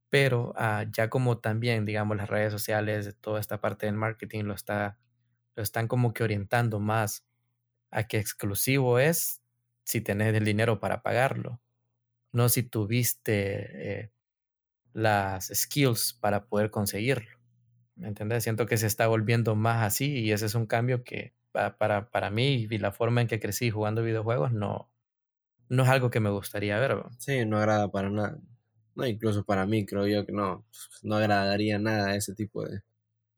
pero 0.10 0.54
uh, 0.58 0.90
ya 0.92 1.10
como 1.10 1.40
también, 1.40 1.86
digamos, 1.86 2.18
las 2.18 2.30
redes 2.30 2.52
sociales, 2.54 3.18
toda 3.22 3.40
esta 3.40 3.60
parte 3.60 3.86
del 3.86 3.96
marketing 3.96 4.46
lo, 4.46 4.54
está, 4.54 4.98
lo 5.56 5.64
están 5.64 5.88
como 5.88 6.14
que 6.14 6.24
orientando 6.24 6.80
más 6.80 7.26
a 7.92 8.04
que 8.08 8.18
exclusivo 8.20 9.00
es 9.00 9.42
si 9.84 10.02
tenés 10.02 10.34
el 10.36 10.46
dinero 10.46 10.80
para 10.80 11.02
pagarlo, 11.02 11.62
no 12.32 12.50
si 12.50 12.64
tuviste 12.64 14.02
eh, 14.02 14.12
las 14.98 15.52
skills 15.54 16.14
para 16.14 16.46
poder 16.48 16.72
conseguirlo. 16.72 17.38
¿Me 17.96 18.08
entiendes? 18.08 18.44
Siento 18.44 18.66
que 18.66 18.78
se 18.78 18.88
está 18.88 19.06
volviendo 19.06 19.56
más 19.56 19.84
así 19.84 20.22
y 20.22 20.32
ese 20.32 20.48
es 20.48 20.56
un 20.56 20.66
cambio 20.66 21.04
que 21.04 21.36
para, 21.52 22.10
para, 22.10 22.32
mí 22.32 22.68
y 22.68 22.78
la 22.80 22.92
forma 22.92 23.22
en 23.22 23.28
que 23.28 23.40
crecí 23.40 23.70
jugando 23.70 24.02
videojuegos 24.02 24.54
no, 24.54 24.90
no 25.70 25.84
es 25.84 25.90
algo 25.90 26.10
que 26.10 26.20
me 26.20 26.32
gustaría 26.32 26.80
ver. 26.80 27.04
Sí, 27.20 27.46
no 27.46 27.58
agrada 27.60 27.92
para 27.92 28.10
nada. 28.10 28.40
No, 28.96 29.06
incluso 29.06 29.44
para 29.44 29.68
mí 29.68 29.86
creo 29.86 30.08
yo 30.08 30.26
que 30.26 30.32
no, 30.32 30.66
no 31.04 31.16
agradaría 31.16 31.78
nada 31.78 32.16
ese 32.16 32.34
tipo 32.34 32.66
de, 32.66 32.82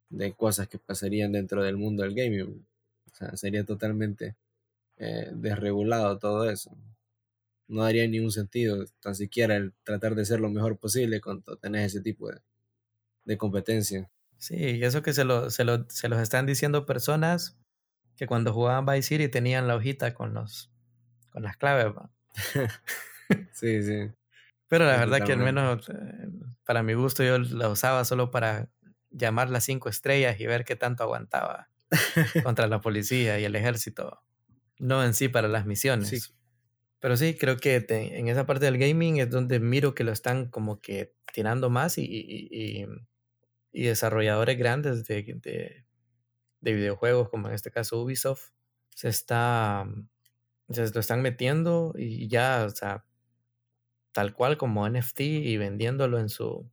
de 0.10 0.32
cosas 0.34 0.70
que 0.70 0.80
pasarían 0.80 1.34
dentro 1.34 1.62
del 1.62 1.76
mundo 1.76 2.04
del 2.04 2.16
gaming. 2.16 2.66
O 3.12 3.16
sea, 3.16 3.36
sería 3.36 3.66
totalmente 3.66 4.38
eh, 4.96 5.30
desregulado 5.34 6.20
todo 6.20 6.50
eso. 6.50 6.72
No 7.70 7.84
daría 7.84 8.06
ningún 8.08 8.32
sentido, 8.32 8.84
tan 9.00 9.16
siquiera 9.16 9.56
el 9.56 9.74
tratar 9.84 10.16
de 10.16 10.26
ser 10.26 10.42
lo 10.42 10.50
mejor 10.50 10.78
posible 10.78 11.22
cuando 11.22 11.56
tenés 11.56 11.94
ese 11.94 12.02
tipo 12.02 12.30
de, 12.30 12.42
de 13.24 13.38
competencia. 13.38 14.12
Sí, 14.38 14.56
y 14.56 14.84
eso 14.84 15.02
que 15.02 15.14
se 15.14 15.24
lo, 15.24 15.50
se, 15.50 15.64
lo, 15.64 15.86
se 15.90 16.10
los 16.10 16.20
están 16.20 16.46
diciendo 16.46 16.86
personas 16.86 17.58
que 18.18 18.28
cuando 18.28 18.54
jugaban 18.54 18.86
Vice 18.86 19.04
City 19.04 19.30
tenían 19.30 19.68
la 19.68 19.76
hojita 19.76 20.14
con 20.14 20.34
los 20.34 20.72
con 21.30 21.44
las 21.44 21.58
claves. 21.58 21.94
sí, 23.54 23.84
sí. 23.84 24.12
Pero 24.68 24.86
la 24.86 24.98
verdad 24.98 25.26
que 25.26 25.34
al 25.34 25.40
menos 25.40 25.90
eh, 25.90 26.30
para 26.64 26.84
mi 26.84 26.94
gusto 26.94 27.24
yo 27.24 27.40
la 27.40 27.70
usaba 27.70 28.06
solo 28.06 28.32
para 28.32 28.70
llamar 29.10 29.50
las 29.50 29.64
cinco 29.64 29.90
estrellas 29.90 30.40
y 30.40 30.46
ver 30.46 30.66
qué 30.66 30.76
tanto 30.76 31.04
aguantaba 31.04 31.70
contra 32.44 32.68
la 32.68 32.82
policía 32.82 33.40
y 33.40 33.46
el 33.46 33.56
ejército. 33.56 34.22
No 34.78 35.04
en 35.04 35.14
sí 35.14 35.28
para 35.28 35.48
las 35.48 35.66
misiones. 35.66 36.10
Sí. 36.10 36.20
Pero 37.00 37.16
sí, 37.18 37.38
creo 37.38 37.58
que 37.58 37.80
te, 37.82 38.20
en 38.20 38.28
esa 38.28 38.46
parte 38.46 38.66
del 38.66 38.78
gaming 38.78 39.18
es 39.20 39.30
donde 39.30 39.60
miro 39.60 39.96
que 39.96 40.04
lo 40.04 40.12
están 40.12 40.50
como 40.50 40.82
que 40.82 41.14
tirando 41.34 41.70
más 41.70 41.98
y, 41.98 42.04
y, 42.04 42.86
y, 43.72 43.84
desarrolladores 43.84 44.58
grandes 44.58 45.06
de, 45.06 45.24
de, 45.24 45.86
de, 46.62 46.74
videojuegos, 46.74 47.30
como 47.30 47.48
en 47.48 47.54
este 47.56 47.72
caso 47.72 48.02
Ubisoft, 48.02 48.52
se 48.96 49.10
está 49.10 49.88
se 50.70 50.94
lo 50.94 51.00
están 51.00 51.22
metiendo 51.22 51.94
y 51.98 52.28
ya, 52.28 52.66
o 52.66 52.70
sea, 52.70 53.06
tal 54.12 54.34
cual 54.34 54.58
como 54.58 54.88
NFT 54.88 55.22
y 55.22 55.58
vendiéndolo 55.58 56.20
en 56.20 56.30
su, 56.30 56.70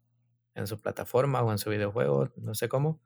en 0.54 0.66
su 0.66 0.80
plataforma 0.80 1.42
o 1.42 1.52
en 1.52 1.58
su 1.58 1.70
videojuego, 1.70 2.32
no 2.36 2.54
sé 2.54 2.68
cómo, 2.68 3.00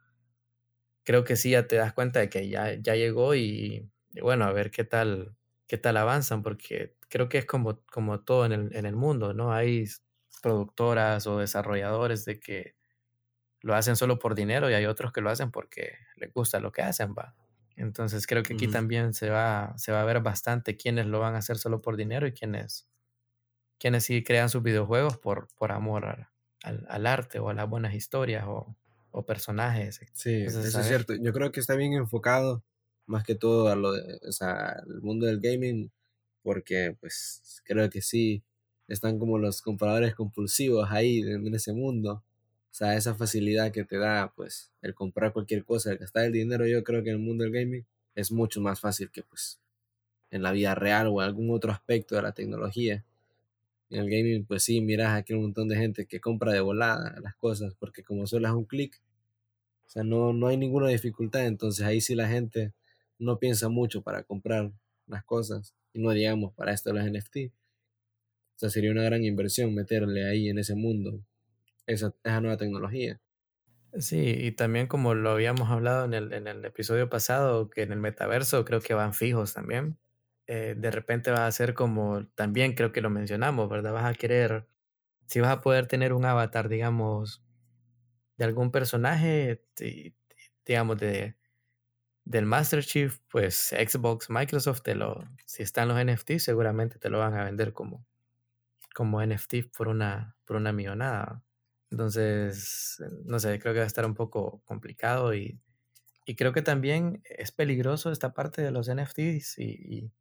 creo 1.04 1.24
que 1.24 1.36
sí 1.36 1.50
ya 1.50 1.66
te 1.66 1.76
das 1.76 1.92
cuenta 1.92 2.20
de 2.20 2.30
que 2.30 2.48
ya, 2.48 2.74
ya 2.74 2.94
llegó 2.96 3.34
y, 3.34 3.90
y 4.12 4.20
bueno, 4.20 4.44
a 4.44 4.52
ver 4.52 4.70
qué 4.70 4.84
tal, 4.84 5.36
qué 5.66 5.78
tal 5.78 5.96
avanzan, 5.96 6.42
porque 6.42 6.96
creo 7.11 7.29
que 7.29 7.38
es 7.38 7.45
como, 7.45 7.83
como 7.93 8.21
todo 8.21 8.47
en 8.47 8.52
el, 8.52 8.76
en 8.76 8.87
el 8.87 8.97
mundo, 8.97 9.35
¿no? 9.35 9.52
Hay 9.52 9.85
productoras 10.43 11.26
o 11.26 11.38
desarrolladores 11.38 12.25
de 12.25 12.40
que 12.40 12.76
lo 13.61 13.75
hacen 13.75 13.97
solo 13.97 14.19
por 14.19 14.35
dinero 14.35 14.71
y 14.71 14.75
hay 14.75 14.87
otros 14.87 15.12
que 15.12 15.21
lo 15.21 15.29
hacen 15.29 15.50
porque 15.50 15.99
les 16.17 16.33
gusta 16.33 16.61
lo 16.61 16.73
que 16.73 16.83
hacen, 16.83 17.14
va. 17.19 17.35
Entonces 17.76 18.26
creo 18.26 18.43
que 18.43 18.55
aquí 18.55 18.69
también 18.69 19.12
se 19.12 19.29
va, 19.29 19.75
se 19.76 19.93
va 19.93 20.02
a 20.02 20.05
ver 20.05 20.21
bastante 20.21 20.76
quiénes 20.76 21.07
lo 21.07 21.21
van 21.21 21.35
a 21.35 21.38
hacer 21.38 21.59
solo 21.59 21.83
por 21.83 21.97
dinero 21.97 22.26
y 22.26 22.33
quiénes, 22.33 22.88
quienes 23.79 24.05
sí 24.05 24.23
crean 24.23 24.49
sus 24.49 24.62
videojuegos 24.62 25.19
por, 25.19 25.49
por 25.57 25.73
amor 25.73 26.05
al, 26.62 26.87
al, 26.88 27.07
arte 27.07 27.38
o 27.38 27.49
a 27.49 27.55
las 27.55 27.69
buenas 27.69 27.95
historias 27.95 28.45
o, 28.47 28.76
o 29.11 29.25
personajes. 29.25 30.00
Sí, 30.12 30.43
eso 30.43 30.61
es 30.61 30.87
cierto. 30.87 31.14
Yo 31.14 31.33
creo 31.33 31.52
que 31.52 31.61
está 31.61 31.75
bien 31.75 31.95
enfocado 31.95 32.64
más 33.07 33.25
que 33.25 33.35
todo 33.35 33.69
a 33.69 33.76
lo 33.76 33.93
de, 33.93 34.21
o 34.29 34.33
sea, 34.33 34.69
al 34.87 35.00
mundo 35.02 35.26
del 35.26 35.40
gaming, 35.40 35.90
porque 36.42 36.97
pues 37.00 37.62
creo 37.64 37.88
que 37.90 38.02
sí, 38.02 38.42
están 38.88 39.18
como 39.18 39.38
los 39.38 39.62
compradores 39.62 40.14
compulsivos 40.14 40.90
ahí 40.90 41.20
en 41.20 41.54
ese 41.54 41.73
mundo. 41.73 42.25
O 42.70 42.75
sea, 42.75 42.97
esa 42.97 43.14
facilidad 43.14 43.73
que 43.73 43.85
te 43.85 43.99
da, 43.99 44.32
pues, 44.35 44.70
el 44.82 44.94
comprar 44.94 45.32
cualquier 45.32 45.64
cosa, 45.64 45.92
el 45.92 45.99
gastar 45.99 46.25
el 46.26 46.32
dinero, 46.32 46.66
yo 46.66 46.85
creo 46.85 47.02
que 47.02 47.11
en 47.11 47.16
el 47.16 47.23
mundo 47.23 47.44
del 47.44 47.52
gaming 47.52 47.85
es 48.14 48.30
mucho 48.30 48.61
más 48.61 48.80
fácil 48.80 49.11
que, 49.11 49.23
pues, 49.25 49.61
en 50.30 50.42
la 50.42 50.52
vida 50.52 50.75
real 50.75 51.09
o 51.09 51.20
en 51.20 51.26
algún 51.28 51.50
otro 51.50 51.73
aspecto 51.73 52.16
de 52.16 52.23
la 52.23 52.32
tecnología. 52.32 53.04
En 53.90 54.00
el 54.00 54.11
gaming, 54.11 54.44
pues 54.44 54.62
sí, 54.64 54.80
miras 54.80 55.14
aquí 55.14 55.35
un 55.35 55.42
montón 55.42 55.68
de 55.68 55.76
gente 55.76 56.06
que 56.06 56.20
compra 56.20 56.52
de 56.52 56.61
volada 56.61 57.18
las 57.20 57.35
cosas, 57.37 57.75
porque 57.78 58.04
como 58.04 58.26
solo 58.26 58.49
es 58.49 58.54
un 58.54 58.64
clic, 58.64 59.00
o 59.87 59.90
sea, 59.90 60.04
no, 60.04 60.32
no 60.32 60.47
hay 60.47 60.56
ninguna 60.56 60.88
dificultad, 60.88 61.47
entonces 61.47 61.85
ahí 61.85 62.00
sí 62.00 62.14
la 62.14 62.28
gente 62.28 62.73
no 63.18 63.38
piensa 63.38 63.68
mucho 63.68 64.02
para 64.02 64.23
comprar 64.23 64.73
las 65.11 65.25
cosas, 65.25 65.75
y 65.93 66.00
no 66.00 66.11
digamos 66.11 66.55
para 66.55 66.73
esto 66.73 66.93
los 66.93 67.05
NFT. 67.05 67.52
O 68.57 68.59
sea, 68.61 68.71
sería 68.71 68.90
una 68.90 69.02
gran 69.02 69.25
inversión 69.25 69.75
meterle 69.75 70.29
ahí 70.29 70.49
en 70.49 70.59
ese 70.59 70.75
mundo 70.75 71.25
esa, 71.87 72.14
esa 72.25 72.40
nueva 72.40 72.57
tecnología. 72.57 73.21
Sí, 73.99 74.19
y 74.19 74.52
también 74.52 74.87
como 74.87 75.14
lo 75.14 75.31
habíamos 75.31 75.69
hablado 75.71 76.05
en 76.05 76.14
el, 76.14 76.33
en 76.33 76.47
el 76.47 76.64
episodio 76.64 77.11
pasado, 77.11 77.71
que 77.71 77.83
en 77.83 77.93
el 77.93 77.99
metaverso 77.99 78.64
creo 78.64 78.81
que 78.81 78.95
van 78.95 79.14
fijos 79.14 79.55
también. 79.55 79.99
Eh, 80.47 80.75
de 80.76 80.90
repente 80.90 81.31
va 81.31 81.47
a 81.47 81.52
ser 81.52 81.75
como, 81.75 82.26
también 82.35 82.75
creo 82.75 82.93
que 82.93 83.00
lo 83.00 83.11
mencionamos, 83.11 83.69
¿verdad? 83.69 83.93
Vas 83.93 84.05
a 84.05 84.14
querer, 84.14 84.69
si 85.26 85.40
vas 85.40 85.50
a 85.50 85.61
poder 85.61 85.87
tener 85.87 86.12
un 86.12 86.25
avatar, 86.25 86.69
digamos, 86.69 87.43
de 88.37 88.45
algún 88.45 88.71
personaje, 88.73 89.64
digamos, 90.64 90.99
de, 90.99 91.37
del 92.30 92.46
Master 92.46 92.84
Chief, 92.84 93.18
pues 93.28 93.75
Xbox, 93.76 94.30
Microsoft, 94.30 94.82
te 94.82 94.94
lo, 94.94 95.28
si 95.46 95.64
están 95.64 95.88
los 95.88 95.99
NFT, 95.99 96.38
seguramente 96.38 97.00
te 97.00 97.10
lo 97.10 97.18
van 97.18 97.34
a 97.34 97.42
vender 97.42 97.72
como, 97.72 98.06
como 98.94 99.20
NFT 99.20 99.76
por 99.76 99.88
una, 99.88 100.37
por 100.44 100.54
una 100.54 100.72
millonada. 100.72 101.42
Entonces, 101.90 103.02
no 103.25 103.40
sé, 103.40 103.58
creo 103.58 103.75
que 103.75 103.80
va 103.80 103.84
a 103.84 103.88
estar 103.88 104.06
un 104.06 104.14
poco 104.14 104.62
complicado 104.64 105.34
y, 105.34 105.60
y 106.25 106.37
creo 106.37 106.52
que 106.52 106.62
también 106.62 107.20
es 107.25 107.50
peligroso 107.50 108.12
esta 108.12 108.32
parte 108.32 108.62
de 108.62 108.70
los 108.70 108.88
NFTs 108.88 109.58
y, 109.58 109.64
y, 109.64 110.12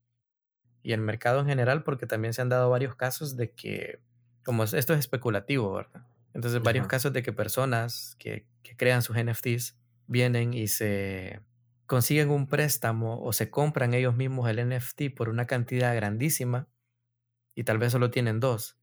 y, 0.81 0.93
el 0.93 1.01
mercado 1.01 1.41
en 1.41 1.45
general 1.45 1.83
porque 1.83 2.07
también 2.07 2.33
se 2.33 2.41
han 2.41 2.49
dado 2.49 2.71
varios 2.71 2.95
casos 2.95 3.37
de 3.37 3.51
que, 3.51 4.01
como 4.43 4.63
esto 4.63 4.93
es 4.93 4.99
especulativo, 4.99 5.71
¿verdad? 5.73 6.07
Entonces, 6.33 6.59
varios 6.63 6.87
casos 6.87 7.13
de 7.13 7.21
que 7.21 7.33
personas 7.33 8.15
que, 8.17 8.47
que 8.63 8.75
crean 8.75 9.03
sus 9.03 9.15
NFTs 9.15 9.77
vienen 10.07 10.55
y 10.55 10.69
se 10.69 11.47
consiguen 11.89 12.29
un 12.29 12.45
préstamo 12.45 13.19
o 13.19 13.33
se 13.33 13.49
compran 13.49 13.95
ellos 13.95 14.15
mismos 14.15 14.47
el 14.47 14.59
NFT 14.59 15.11
por 15.15 15.27
una 15.27 15.47
cantidad 15.47 15.95
grandísima 15.95 16.69
y 17.55 17.63
tal 17.63 17.79
vez 17.79 17.91
solo 17.91 18.11
tienen 18.11 18.39
dos. 18.39 18.79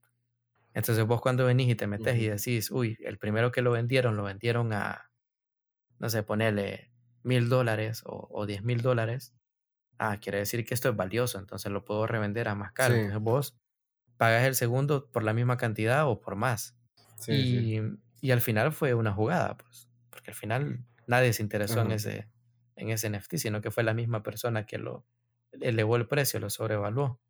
Entonces 0.75 1.07
vos 1.07 1.21
cuando 1.21 1.47
venís 1.47 1.71
y 1.71 1.77
te 1.77 1.87
metes 1.87 2.19
y 2.19 2.27
decís, 2.27 2.69
uy, 2.73 2.99
el 3.05 3.17
primero 3.17 3.53
que 3.53 3.63
lo 3.63 3.71
vendieron, 3.71 4.17
lo 4.17 4.25
vendieron 4.25 4.73
a, 4.73 5.13
no 6.01 6.11
sé, 6.11 6.25
ponerle 6.25 6.91
mil 7.23 7.49
dólares 7.49 8.03
o, 8.05 8.45
diez 8.45 8.65
mil 8.65 8.83
dólares. 8.83 9.33
Ah, 9.99 10.19
quiere 10.21 10.39
decir 10.39 10.67
que 10.67 10.75
esto 10.75 10.89
es 10.89 10.97
valioso, 10.97 11.39
entonces 11.39 11.71
lo 11.71 11.85
puedo 11.85 12.09
revender 12.09 12.49
a 12.49 12.57
más 12.57 12.73
caro. 12.73 12.97
Entonces 12.97 13.21
vos 13.21 13.57
pagas 14.17 14.45
el 14.45 14.57
segundo 14.57 15.13
por 15.13 15.23
la 15.23 15.33
misma 15.33 15.57
cantidad 15.57 16.09
o 16.09 16.21
por 16.21 16.35
más. 16.35 16.77
y, 17.29 17.79
y, 18.21 18.31
al 18.33 18.41
final 18.41 18.73
fue 18.73 18.95
una 18.95 19.13
jugada, 19.13 19.57
pues, 19.57 19.89
porque 20.11 20.33
al 20.33 20.37
final 20.37 20.85
nadie 21.07 21.33
se 21.33 21.43
interesó 21.43 21.81
en 21.83 21.93
ese, 21.93 22.29
en 22.77 22.91
ese 22.91 23.11
NFT, 23.11 23.37
sino 23.37 23.61
que 23.61 23.71
fue 23.71 23.83
la 23.83 23.95
misma 23.95 24.23
persona 24.23 24.67
que 24.67 24.79
lo 24.79 25.05
elevó 25.53 25.97
el 25.97 26.07
precio, 26.07 26.41
lo 26.41 26.51
sobrevaluó. 26.51 27.21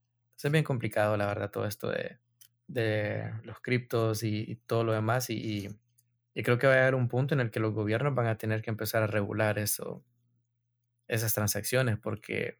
es 0.42 0.50
bien 0.50 0.64
complicado, 0.64 1.16
la 1.16 1.26
verdad, 1.26 1.50
todo 1.50 1.66
esto 1.66 1.88
de, 1.90 2.18
de 2.68 3.32
los 3.44 3.60
criptos 3.60 4.22
y, 4.22 4.60
todo 4.66 4.84
lo 4.84 4.92
demás. 4.92 5.30
Y, 5.30 5.68
y, 6.34 6.42
creo 6.42 6.58
que 6.58 6.66
va 6.66 6.74
a 6.74 6.82
haber 6.82 6.94
un 6.94 7.08
punto 7.08 7.34
en 7.34 7.40
el 7.40 7.50
que 7.50 7.60
los 7.60 7.72
gobiernos 7.72 8.14
van 8.14 8.26
a 8.26 8.38
tener 8.38 8.62
que 8.62 8.70
empezar 8.70 9.02
a 9.02 9.06
regular 9.06 9.58
eso, 9.58 10.04
esas 11.08 11.34
transacciones, 11.34 11.98
porque 11.98 12.58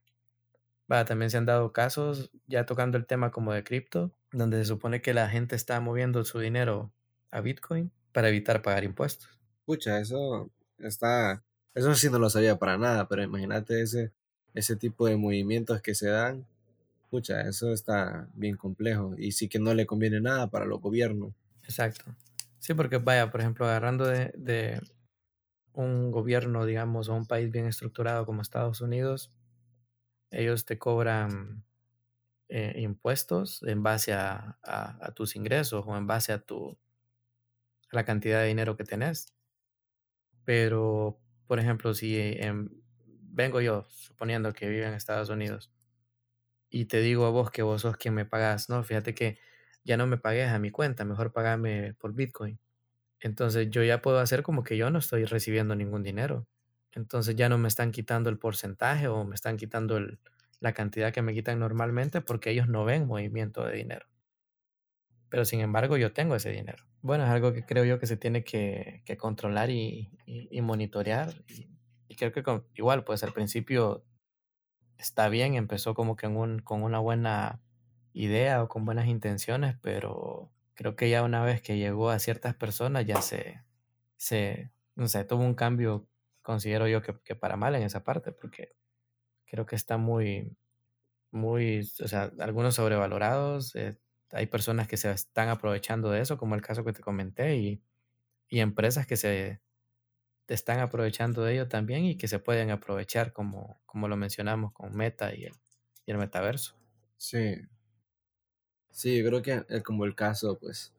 va, 0.91 1.05
también 1.05 1.31
se 1.31 1.37
han 1.37 1.47
dado 1.47 1.73
casos, 1.73 2.31
ya 2.47 2.65
tocando 2.67 2.97
el 2.97 3.07
tema 3.07 3.31
como 3.31 3.53
de 3.53 3.65
cripto, 3.65 4.17
donde 4.33 4.59
se 4.59 4.67
supone 4.67 5.03
que 5.03 5.15
la 5.15 5.29
gente 5.29 5.57
está 5.57 5.81
moviendo 5.81 6.25
su 6.25 6.39
dinero 6.39 6.93
a 7.31 7.41
Bitcoin 7.41 7.93
para 8.13 8.29
evitar 8.29 8.63
pagar 8.63 8.85
impuestos. 8.85 9.29
Pucha, 9.65 9.99
eso 9.99 10.51
está, 10.79 11.43
eso 11.77 11.95
sí 11.95 12.11
no 12.11 12.19
lo 12.19 12.31
sabía 12.31 12.59
para 12.59 12.77
nada, 12.79 13.07
pero 13.09 13.23
imagínate 13.23 13.83
ese, 13.83 14.11
ese 14.55 14.75
tipo 14.75 15.07
de 15.07 15.17
movimientos 15.17 15.81
que 15.81 15.95
se 15.95 16.09
dan 16.09 16.45
Pucha, 17.11 17.43
eso 17.43 17.73
está 17.73 18.29
bien 18.35 18.57
complejo 18.57 19.15
y 19.17 19.33
sí 19.33 19.49
que 19.49 19.59
no 19.59 19.75
le 19.75 19.87
conviene 19.87 20.21
nada 20.21 20.51
para 20.51 20.65
los 20.65 20.81
gobiernos. 20.81 21.33
Exacto. 21.63 22.05
Sí, 22.59 22.75
porque 22.75 22.99
vaya, 22.99 23.31
por 23.31 23.41
ejemplo, 23.41 23.65
agarrando 23.65 24.07
de, 24.07 24.33
de 24.37 24.81
un 25.73 26.11
gobierno, 26.11 26.67
digamos, 26.67 27.09
o 27.09 27.15
un 27.15 27.27
país 27.27 27.51
bien 27.51 27.67
estructurado 27.67 28.27
como 28.27 28.43
Estados 28.43 28.81
Unidos, 28.81 29.33
ellos 30.31 30.65
te 30.65 30.79
cobran 30.79 31.65
eh, 32.49 32.75
impuestos 32.81 33.63
en 33.63 33.83
base 33.83 34.13
a, 34.13 34.59
a, 34.63 35.13
tus 35.13 35.37
ingresos 35.37 35.85
o 35.87 35.97
en 35.97 36.07
base 36.07 36.33
a 36.33 36.41
tu 36.41 36.77
a 37.93 37.97
la 37.97 38.05
cantidad 38.05 38.41
de 38.41 38.49
dinero 38.49 38.77
que 38.77 38.85
tenés. 38.85 39.33
Pero, 40.45 41.21
por 41.47 41.59
ejemplo, 41.59 41.95
si 41.95 42.37
vengo 43.23 43.61
yo, 43.61 43.87
suponiendo 43.91 44.53
que 44.53 44.69
vivo 44.69 44.87
en 44.87 44.95
Estados 44.95 45.29
Unidos, 45.29 45.71
y 46.71 46.87
te 46.87 47.01
digo 47.01 47.27
a 47.27 47.31
vos 47.31 47.51
que 47.51 47.63
vos 47.63 47.83
sos 47.83 47.97
quien 47.97 48.15
me 48.15 48.25
pagas, 48.25 48.69
no, 48.69 48.83
fíjate 48.83 49.15
que 49.15 49.39
ya 49.85 49.97
no 49.97 50.07
me 50.07 50.19
pagues 50.19 50.51
a 50.51 50.59
mi 50.59 50.71
cuenta, 50.71 51.05
mejor 51.05 51.33
pagame 51.33 51.95
por 51.95 52.13
Bitcoin. 52.15 52.59
Entonces 53.21 53.71
yo 53.71 53.83
ya 53.85 54.03
puedo 54.03 54.19
hacer 54.19 54.43
como 54.43 54.65
que 54.65 54.77
yo 54.77 54.91
no 54.91 54.99
estoy 54.99 55.25
recibiendo 55.25 55.75
ningún 55.77 56.03
dinero. 56.03 56.47
Entonces 56.93 57.37
ya 57.37 57.49
no 57.49 57.59
me 57.59 57.69
están 57.69 57.93
quitando 57.93 58.31
el 58.31 58.39
porcentaje 58.39 59.09
o 59.09 59.25
me 59.25 59.35
están 59.35 59.57
quitando 59.57 59.97
el, 59.97 60.19
la 60.61 60.73
cantidad 60.73 61.13
que 61.13 61.23
me 61.23 61.35
quitan 61.35 61.59
normalmente 61.59 62.21
porque 62.21 62.51
ellos 62.51 62.69
no 62.69 62.85
ven 62.85 63.07
movimiento 63.07 63.65
de 63.65 63.77
dinero. 63.77 64.07
Pero 65.29 65.45
sin 65.45 65.61
embargo 65.61 65.97
yo 65.97 66.13
tengo 66.13 66.37
ese 66.37 66.51
dinero. 66.51 66.85
Bueno, 67.03 67.25
es 67.25 67.31
algo 67.31 67.53
que 67.53 67.65
creo 67.65 67.85
yo 67.85 67.99
que 67.99 68.07
se 68.07 68.17
tiene 68.17 68.45
que, 68.45 69.03
que 69.05 69.17
controlar 69.17 69.71
y, 69.71 70.11
y, 70.27 70.61
monitorear. 70.61 71.45
Y, 71.49 71.69
y, 72.09 72.17
creo 72.17 72.33
que 72.33 72.43
igual, 72.75 73.05
pues 73.05 73.23
al 73.23 73.33
principio 73.33 74.05
está 74.99 75.29
bien, 75.29 75.55
empezó 75.55 75.95
como 75.95 76.17
que 76.17 76.27
un, 76.27 76.61
con 76.61 76.83
una 76.83 76.99
buena 76.99 77.61
idea 78.13 78.63
o 78.63 78.69
con 78.69 78.85
buenas 78.85 79.09
intenciones, 79.09 79.77
pero 79.83 80.51
creo 80.75 80.97
que 80.97 81.11
ya 81.11 81.23
una 81.23 81.45
vez 81.45 81.61
que 81.61 81.77
llegó 81.77 82.11
a 82.11 82.19
ciertas 82.19 82.55
personas 82.55 83.07
ya 83.07 83.21
se, 83.23 83.63
se 84.17 84.71
no 84.95 85.09
sé, 85.09 85.25
tuvo 85.25 85.43
un 85.45 85.55
cambio, 85.55 86.09
considero 86.43 86.89
yo 86.89 87.03
que, 87.03 87.15
que 87.23 87.35
para 87.35 87.57
mal 87.57 87.75
en 87.75 87.83
esa 87.83 88.05
parte, 88.05 88.33
porque 88.33 88.75
creo 89.47 89.67
que 89.67 89.77
está 89.77 89.99
muy, 89.99 90.57
muy, 91.31 91.81
o 92.03 92.09
sea, 92.09 92.33
algunos 92.41 92.75
sobrevalorados, 92.75 93.75
eh, 93.77 93.99
hay 94.33 94.47
personas 94.47 94.89
que 94.89 94.97
se 94.97 95.11
están 95.11 95.49
aprovechando 95.49 96.11
de 96.11 96.21
eso, 96.21 96.39
como 96.39 96.55
el 96.55 96.63
caso 96.63 96.85
que 96.85 96.93
te 96.93 97.03
comenté, 97.03 97.57
y, 97.57 97.83
y 98.49 98.61
empresas 98.61 99.07
que 99.07 99.17
se 99.17 99.61
están 100.49 100.81
aprovechando 100.81 101.43
de 101.43 101.55
ello 101.55 101.69
también 101.69 102.05
y 102.05 102.17
que 102.17 102.29
se 102.29 102.39
pueden 102.39 102.71
aprovechar 102.71 103.33
como, 103.33 103.81
como 103.87 104.09
lo 104.09 104.17
mencionamos 104.17 104.73
con 104.73 104.95
Meta 104.97 105.35
y 105.35 105.45
el, 105.45 105.55
y 106.07 106.13
el 106.13 106.19
metaverso. 106.19 106.77
Sí. 107.17 107.67
Sí, 108.91 109.23
creo 109.23 109.43
que 109.43 109.65
es 109.69 109.83
como 109.83 110.05
el 110.05 110.15
caso, 110.15 110.59
pues, 110.59 110.93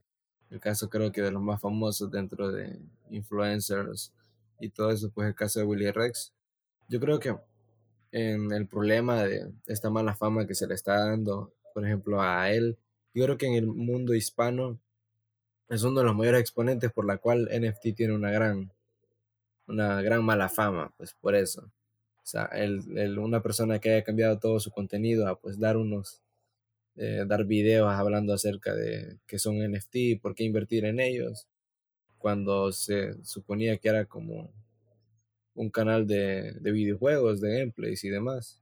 el 0.50 0.60
caso 0.60 0.90
creo 0.90 1.12
que 1.12 1.22
de 1.22 1.32
los 1.32 1.42
más 1.42 1.60
famosos 1.62 2.12
dentro 2.12 2.52
de 2.52 2.80
influencers 3.10 4.14
y 4.60 4.70
todo 4.70 4.92
eso, 4.92 5.10
pues 5.12 5.28
el 5.28 5.36
caso 5.36 5.60
de 5.60 5.66
Willy 5.66 5.92
Rex. 5.92 6.34
Yo 6.90 7.00
creo 7.00 7.20
que 7.20 7.36
en 8.12 8.52
el 8.52 8.68
problema 8.68 9.24
de 9.24 9.52
esta 9.68 9.90
mala 9.90 10.16
fama 10.16 10.48
que 10.48 10.56
se 10.56 10.68
le 10.68 10.76
está 10.76 11.06
dando, 11.06 11.54
por 11.74 11.86
ejemplo, 11.86 12.22
a 12.22 12.52
él, 12.52 12.78
yo 13.18 13.24
creo 13.24 13.38
que 13.38 13.48
en 13.48 13.56
el 13.56 13.66
mundo 13.66 14.14
hispano 14.14 14.80
es 15.70 15.82
uno 15.82 16.02
de 16.02 16.06
los 16.06 16.16
mayores 16.16 16.40
exponentes 16.40 16.92
por 16.92 17.04
la 17.08 17.18
cual 17.18 17.50
NFT 17.52 17.96
tiene 17.96 18.14
una 18.14 18.30
gran 18.30 18.72
una 19.66 20.04
gran 20.04 20.24
mala 20.24 20.50
fama, 20.50 20.94
pues 20.98 21.16
por 21.16 21.34
eso. 21.34 21.64
O 21.64 22.26
sea, 22.26 22.46
el, 22.54 22.96
el, 22.96 23.18
una 23.18 23.42
persona 23.42 23.80
que 23.80 23.92
haya 23.92 24.04
cambiado 24.04 24.38
todo 24.38 24.60
su 24.60 24.70
contenido 24.70 25.28
a 25.28 25.40
pues 25.40 25.60
dar 25.60 25.78
unos, 25.78 26.22
eh, 26.96 27.26
dar 27.28 27.46
videos 27.46 27.90
hablando 27.92 28.34
acerca 28.36 28.76
de 28.76 29.18
que 29.26 29.40
son 29.40 29.58
NFT, 29.58 30.22
por 30.22 30.36
qué 30.36 30.44
invertir 30.44 30.86
en 30.86 31.00
ellos, 31.00 31.48
cuando 32.20 32.72
se 32.72 33.16
suponía 33.26 33.78
que 33.78 33.90
era 33.90 34.06
como 34.06 34.54
un 35.56 35.72
canal 35.72 36.06
de, 36.06 36.54
de 36.62 36.72
videojuegos, 36.72 37.42
de 37.42 37.60
gameplays 37.60 38.04
y 38.04 38.10
demás. 38.10 38.62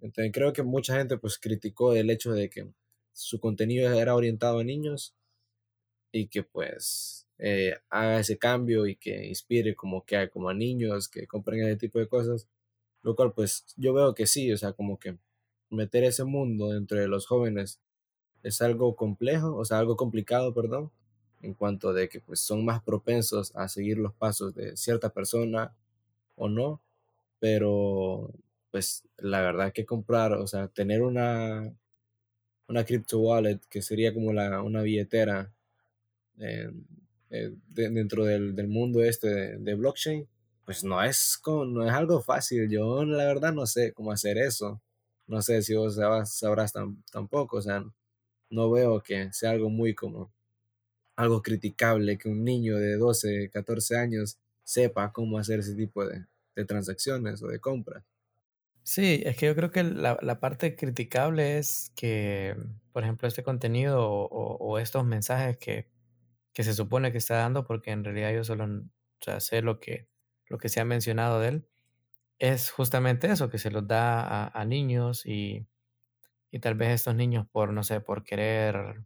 Entonces 0.00 0.32
creo 0.34 0.52
que 0.52 0.62
mucha 0.62 0.98
gente 0.98 1.16
pues 1.16 1.38
criticó 1.38 1.94
el 1.94 2.10
hecho 2.10 2.32
de 2.32 2.50
que 2.50 2.68
su 3.12 3.40
contenido 3.40 3.92
era 3.92 4.14
orientado 4.14 4.58
a 4.60 4.64
niños 4.64 5.14
y 6.12 6.28
que 6.28 6.42
pues 6.42 7.26
eh, 7.38 7.76
haga 7.88 8.20
ese 8.20 8.38
cambio 8.38 8.86
y 8.86 8.96
que 8.96 9.26
inspire 9.26 9.74
como 9.74 10.04
que 10.04 10.16
a, 10.16 10.28
como 10.30 10.48
a 10.48 10.54
niños 10.54 11.08
que 11.08 11.26
compren 11.26 11.62
ese 11.64 11.76
tipo 11.76 11.98
de 11.98 12.08
cosas. 12.08 12.48
Lo 13.02 13.16
cual 13.16 13.32
pues 13.34 13.66
yo 13.76 13.94
veo 13.94 14.14
que 14.14 14.26
sí, 14.26 14.52
o 14.52 14.58
sea, 14.58 14.72
como 14.74 14.98
que 14.98 15.16
meter 15.70 16.04
ese 16.04 16.24
mundo 16.24 16.70
dentro 16.70 16.98
de 17.00 17.08
los 17.08 17.26
jóvenes 17.26 17.80
es 18.42 18.62
algo 18.62 18.96
complejo, 18.96 19.56
o 19.56 19.64
sea, 19.64 19.78
algo 19.78 19.96
complicado, 19.96 20.54
perdón, 20.54 20.90
en 21.42 21.54
cuanto 21.54 21.92
de 21.92 22.08
que 22.08 22.20
pues 22.20 22.40
son 22.40 22.64
más 22.64 22.82
propensos 22.82 23.54
a 23.56 23.68
seguir 23.68 23.98
los 23.98 24.14
pasos 24.14 24.54
de 24.54 24.76
cierta 24.76 25.10
persona 25.10 25.74
o 26.36 26.48
no, 26.48 26.82
pero 27.40 28.32
pues 28.70 29.04
la 29.18 29.40
verdad 29.42 29.72
que 29.72 29.86
comprar, 29.86 30.32
o 30.34 30.46
sea, 30.46 30.68
tener 30.68 31.02
una 31.02 31.72
una 32.70 32.84
crypto 32.84 33.18
wallet 33.18 33.58
que 33.68 33.82
sería 33.82 34.14
como 34.14 34.32
la, 34.32 34.62
una 34.62 34.82
billetera 34.82 35.52
eh, 36.38 36.70
eh, 37.30 37.52
dentro 37.68 38.24
del, 38.24 38.54
del, 38.54 38.68
mundo 38.68 39.02
este 39.02 39.58
de, 39.58 39.74
blockchain, 39.74 40.26
pues 40.64 40.84
no 40.84 41.02
es, 41.02 41.40
no 41.46 41.84
es 41.84 41.92
algo 41.92 42.22
fácil. 42.22 42.70
Yo 42.70 43.04
la 43.04 43.24
verdad 43.26 43.52
no 43.52 43.66
sé 43.66 43.92
cómo 43.92 44.12
hacer 44.12 44.38
eso. 44.38 44.80
No 45.26 45.42
sé 45.42 45.62
si 45.62 45.74
vos 45.74 45.96
sabrás, 45.96 46.72
tampoco. 47.12 47.56
O 47.58 47.62
sea, 47.62 47.84
no 48.50 48.70
veo 48.70 49.02
que 49.02 49.32
sea 49.32 49.50
algo 49.50 49.68
muy 49.68 49.94
como 49.94 50.32
algo 51.16 51.42
criticable 51.42 52.18
que 52.18 52.28
un 52.28 52.44
niño 52.44 52.78
de 52.78 52.96
12, 52.96 53.50
14 53.50 53.96
años 53.96 54.38
sepa 54.64 55.12
cómo 55.12 55.38
hacer 55.38 55.60
ese 55.60 55.74
tipo 55.74 56.06
de, 56.06 56.24
de 56.54 56.64
transacciones 56.64 57.42
o 57.42 57.48
de 57.48 57.58
compras. 57.58 58.04
Sí, 58.82 59.22
es 59.24 59.36
que 59.36 59.46
yo 59.46 59.54
creo 59.54 59.70
que 59.70 59.82
la, 59.84 60.18
la 60.22 60.40
parte 60.40 60.74
criticable 60.76 61.58
es 61.58 61.92
que, 61.94 62.56
por 62.92 63.02
ejemplo, 63.02 63.28
este 63.28 63.42
contenido 63.42 64.02
o, 64.10 64.78
estos 64.78 65.04
mensajes 65.04 65.58
que, 65.58 65.88
que 66.54 66.64
se 66.64 66.74
supone 66.74 67.12
que 67.12 67.18
está 67.18 67.36
dando, 67.36 67.66
porque 67.66 67.90
en 67.92 68.04
realidad 68.04 68.32
yo 68.32 68.44
solo 68.44 68.64
o 68.66 68.68
sea, 69.20 69.40
sé 69.40 69.62
lo 69.62 69.80
que, 69.80 70.08
lo 70.48 70.58
que 70.58 70.68
se 70.68 70.80
ha 70.80 70.84
mencionado 70.84 71.40
de 71.40 71.48
él, 71.48 71.68
es 72.38 72.70
justamente 72.70 73.30
eso, 73.32 73.50
que 73.50 73.58
se 73.58 73.70
los 73.70 73.86
da 73.88 74.22
a, 74.22 74.48
a 74.48 74.64
niños 74.66 75.26
y, 75.26 75.68
y 76.50 76.60
tal 76.60 76.74
vez 76.74 76.90
estos 76.90 77.14
niños 77.14 77.46
por, 77.50 77.72
no 77.72 77.82
sé, 77.84 78.00
por 78.00 78.24
querer 78.24 79.04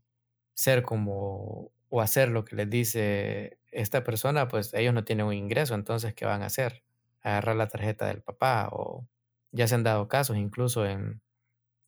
ser 0.55 0.83
como 0.83 1.73
o 1.91 2.01
hacer 2.03 2.31
lo 2.31 2.45
que 2.45 2.57
les 2.57 2.71
dice 2.71 3.59
esta 3.73 4.05
persona, 4.05 4.49
pues 4.49 4.75
ellos 4.75 4.95
no 4.95 5.05
tienen 5.05 5.27
un 5.27 5.35
ingreso, 5.35 5.75
entonces, 5.75 6.15
¿qué 6.15 6.25
van 6.27 6.43
a 6.43 6.47
hacer? 6.47 6.85
Agarrar 7.23 7.57
la 7.57 7.69
tarjeta 7.69 8.07
del 8.09 8.23
papá 8.23 8.69
o 8.73 9.09
ya 9.55 9.69
se 9.69 9.77
han 9.77 9.85
dado 9.85 10.09
casos 10.09 10.37
incluso 10.37 10.85
en, 10.85 11.23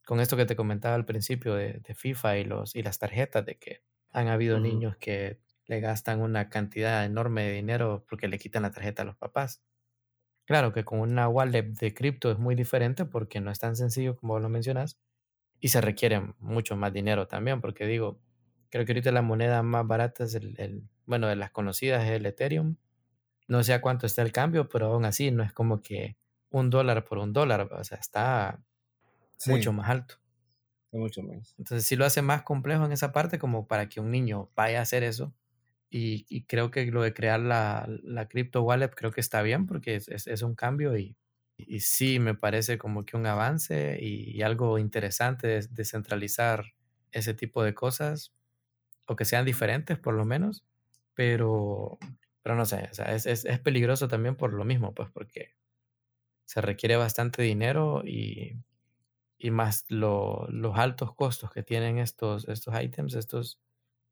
con 0.05 0.21
esto 0.21 0.37
que 0.37 0.45
te 0.45 0.55
comentaba 0.55 0.95
al 0.95 1.05
principio 1.05 1.53
de, 1.53 1.81
de 1.85 1.93
FIFA 1.93 2.37
y, 2.37 2.45
los, 2.45 2.75
y 2.75 2.81
las 2.81 2.97
tarjetas, 2.97 3.45
de 3.45 3.57
que 3.57 3.83
han 4.11 4.29
habido 4.29 4.59
niños 4.59 4.95
que 4.97 5.41
le 5.65 5.81
gastan 5.81 6.21
una 6.21 6.49
cantidad 6.49 7.03
enorme 7.03 7.43
de 7.43 7.51
dinero 7.51 8.05
porque 8.07 8.29
le 8.29 8.39
quitan 8.39 8.63
la 8.63 8.71
tarjeta 8.71 9.01
a 9.01 9.05
los 9.05 9.17
papás. 9.17 9.61
Claro 10.45 10.71
que 10.71 10.85
con 10.85 11.01
una 11.01 11.27
wallet 11.27 11.63
de 11.63 11.93
cripto 11.93 12.31
es 12.31 12.39
muy 12.39 12.55
diferente 12.55 13.03
porque 13.03 13.41
no 13.41 13.51
es 13.51 13.59
tan 13.59 13.75
sencillo 13.75 14.15
como 14.15 14.39
lo 14.39 14.47
mencionas 14.47 14.97
y 15.59 15.67
se 15.67 15.81
requiere 15.81 16.21
mucho 16.39 16.77
más 16.77 16.93
dinero 16.93 17.27
también 17.27 17.59
porque 17.59 17.85
digo, 17.85 18.21
creo 18.69 18.85
que 18.85 18.93
ahorita 18.93 19.11
la 19.11 19.21
moneda 19.21 19.61
más 19.61 19.85
barata 19.85 20.23
es 20.23 20.35
el, 20.35 20.55
el 20.57 20.83
bueno, 21.05 21.27
de 21.27 21.35
las 21.35 21.51
conocidas 21.51 22.05
es 22.05 22.11
el 22.11 22.25
Ethereum. 22.25 22.77
No 23.49 23.61
sé 23.63 23.73
a 23.73 23.81
cuánto 23.81 24.05
está 24.05 24.21
el 24.21 24.31
cambio, 24.31 24.69
pero 24.69 24.87
aún 24.87 25.03
así 25.03 25.31
no 25.31 25.43
es 25.43 25.51
como 25.51 25.81
que 25.81 26.15
un 26.49 26.69
dólar 26.69 27.05
por 27.05 27.17
un 27.17 27.33
dólar, 27.33 27.69
o 27.71 27.83
sea, 27.83 27.97
está 27.97 28.59
mucho 29.45 29.73
más 29.73 29.89
alto. 29.89 30.15
Mucho 30.91 31.21
más. 31.21 31.53
Entonces 31.57 31.85
sí 31.85 31.95
lo 31.95 32.05
hace 32.05 32.21
más 32.21 32.43
complejo 32.43 32.85
en 32.85 32.91
esa 32.91 33.11
parte 33.11 33.37
como 33.37 33.67
para 33.67 33.89
que 33.89 33.99
un 33.99 34.09
niño 34.09 34.49
vaya 34.55 34.79
a 34.79 34.83
hacer 34.83 35.03
eso. 35.03 35.33
Y, 35.89 36.25
y 36.29 36.43
creo 36.43 36.71
que 36.71 36.85
lo 36.87 37.01
de 37.01 37.13
crear 37.13 37.39
la, 37.39 37.87
la 38.03 38.27
crypto 38.27 38.61
wallet 38.61 38.89
creo 38.89 39.11
que 39.11 39.21
está 39.21 39.41
bien 39.41 39.65
porque 39.67 39.95
es, 39.95 40.09
es, 40.09 40.27
es 40.27 40.41
un 40.41 40.53
cambio 40.53 40.97
y, 40.97 41.15
y, 41.55 41.79
sí 41.79 42.19
me 42.19 42.35
parece 42.35 42.77
como 42.77 43.05
que 43.05 43.15
un 43.15 43.25
avance 43.25 43.97
y, 44.01 44.37
y 44.37 44.41
algo 44.41 44.79
interesante 44.79 45.47
de 45.47 45.67
descentralizar 45.69 46.73
ese 47.13 47.33
tipo 47.33 47.63
de 47.63 47.73
cosas 47.73 48.33
o 49.05 49.15
que 49.15 49.23
sean 49.23 49.45
diferentes 49.45 49.97
por 49.97 50.13
lo 50.13 50.25
menos. 50.25 50.65
Pero, 51.13 51.97
pero 52.43 52.55
no 52.55 52.65
sé, 52.65 52.89
o 52.91 52.93
sea, 52.93 53.15
es, 53.15 53.25
es, 53.25 53.45
es 53.45 53.59
peligroso 53.59 54.07
también 54.07 54.35
por 54.35 54.53
lo 54.53 54.65
mismo, 54.65 54.93
pues 54.93 55.09
porque 55.09 55.55
se 56.47 56.61
requiere 56.61 56.95
bastante 56.95 57.43
dinero 57.43 58.03
y, 58.05 58.55
y 59.37 59.51
más 59.51 59.85
lo, 59.89 60.47
los 60.49 60.77
altos 60.79 61.13
costos 61.13 61.51
que 61.51 61.61
tienen 61.61 61.97
estos, 61.99 62.47
estos 62.47 62.73
items, 62.81 63.15
estos 63.15 63.59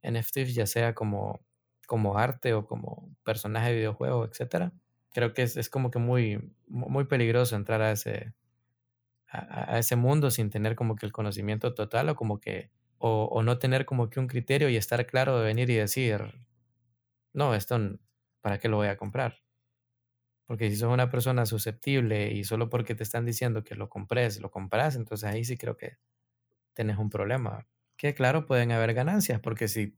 NFTs, 0.04 0.54
ya 0.54 0.68
sea 0.68 0.94
como, 0.94 1.40
como 1.88 2.18
arte 2.18 2.54
o 2.54 2.68
como 2.68 3.10
personaje 3.24 3.70
de 3.70 3.78
videojuego, 3.78 4.26
etc. 4.26 4.74
Creo 5.14 5.34
que 5.34 5.44
es, 5.44 5.56
es 5.56 5.70
como 5.70 5.92
que 5.92 6.00
muy, 6.00 6.54
muy 6.68 7.06
peligroso 7.06 7.56
entrar 7.56 7.82
a 7.82 7.92
ese, 7.94 8.34
a, 9.30 9.76
a, 9.76 9.80
ese 9.80 9.96
mundo 9.96 10.30
sin 10.30 10.50
tener 10.50 10.76
como 10.76 10.98
que 10.98 11.06
el 11.06 11.14
conocimiento 11.14 11.74
total 11.74 12.10
o 12.10 12.16
como 12.18 12.42
que, 12.42 12.70
o, 12.98 13.30
o 13.32 13.44
no 13.44 13.60
tener 13.60 13.86
como 13.86 14.10
que 14.10 14.20
un 14.20 14.28
criterio 14.28 14.68
y 14.70 14.76
estar 14.76 15.06
claro 15.08 15.40
de 15.40 15.46
venir 15.46 15.70
y 15.70 15.76
decir, 15.76 16.22
no, 17.32 17.56
esto, 17.56 17.80
¿para 18.42 18.60
qué 18.60 18.68
lo 18.68 18.76
voy 18.78 18.88
a 18.88 18.98
comprar? 18.98 19.45
Porque 20.46 20.70
si 20.70 20.76
sos 20.76 20.94
una 20.94 21.10
persona 21.10 21.46
susceptible 21.46 22.32
y 22.32 22.44
solo 22.44 22.70
porque 22.70 22.96
te 22.96 23.04
están 23.04 23.26
diciendo 23.26 23.64
que 23.64 23.76
lo 23.76 23.90
compres, 23.90 24.40
lo 24.40 24.52
compras, 24.52 24.96
entonces 24.96 25.30
ahí 25.30 25.44
sí 25.44 25.58
creo 25.58 25.78
que 25.78 25.98
tenés 26.74 26.98
un 26.98 27.10
problema. 27.10 27.68
Que 27.98 28.14
claro, 28.14 28.46
pueden 28.46 28.72
haber 28.72 28.94
ganancias, 28.94 29.40
porque 29.40 29.68
si, 29.68 29.98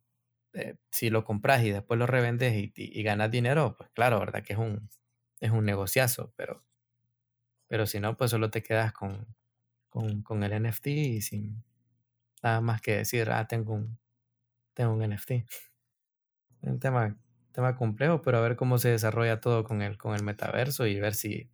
eh, 0.53 0.77
si 0.91 1.09
lo 1.09 1.23
compras 1.25 1.63
y 1.63 1.71
después 1.71 1.99
lo 1.99 2.07
revendes 2.07 2.53
y, 2.55 2.73
y, 2.75 2.99
y, 2.99 3.03
ganas 3.03 3.31
dinero, 3.31 3.75
pues 3.77 3.89
claro, 3.91 4.19
¿verdad? 4.19 4.43
Que 4.43 4.53
es 4.53 4.59
un, 4.59 4.89
es 5.39 5.51
un 5.51 5.65
negociazo, 5.65 6.33
pero, 6.37 6.63
pero 7.67 7.85
si 7.85 7.99
no, 7.99 8.17
pues 8.17 8.31
solo 8.31 8.49
te 8.49 8.63
quedas 8.63 8.93
con, 8.93 9.27
con, 9.89 10.21
con 10.23 10.43
el 10.43 10.63
NFT 10.63 10.87
y 10.87 11.21
sin 11.21 11.63
nada 12.43 12.61
más 12.61 12.81
que 12.81 12.97
decir, 12.97 13.29
ah, 13.31 13.47
tengo 13.47 13.73
un, 13.73 13.99
tengo 14.73 14.93
un 14.93 15.01
NFT. 15.01 15.31
Un 16.61 16.79
tema 16.79 17.17
tema 17.57 17.75
complejo, 17.75 18.21
pero 18.21 18.37
a 18.37 18.41
ver 18.41 18.55
cómo 18.55 18.77
se 18.77 18.89
desarrolla 18.89 19.41
todo 19.41 19.63
con 19.63 19.81
el, 19.81 19.97
con 19.97 20.13
el 20.13 20.21
metaverso 20.21 20.85
y 20.85 20.99
ver 20.99 21.15
si, 21.15 21.49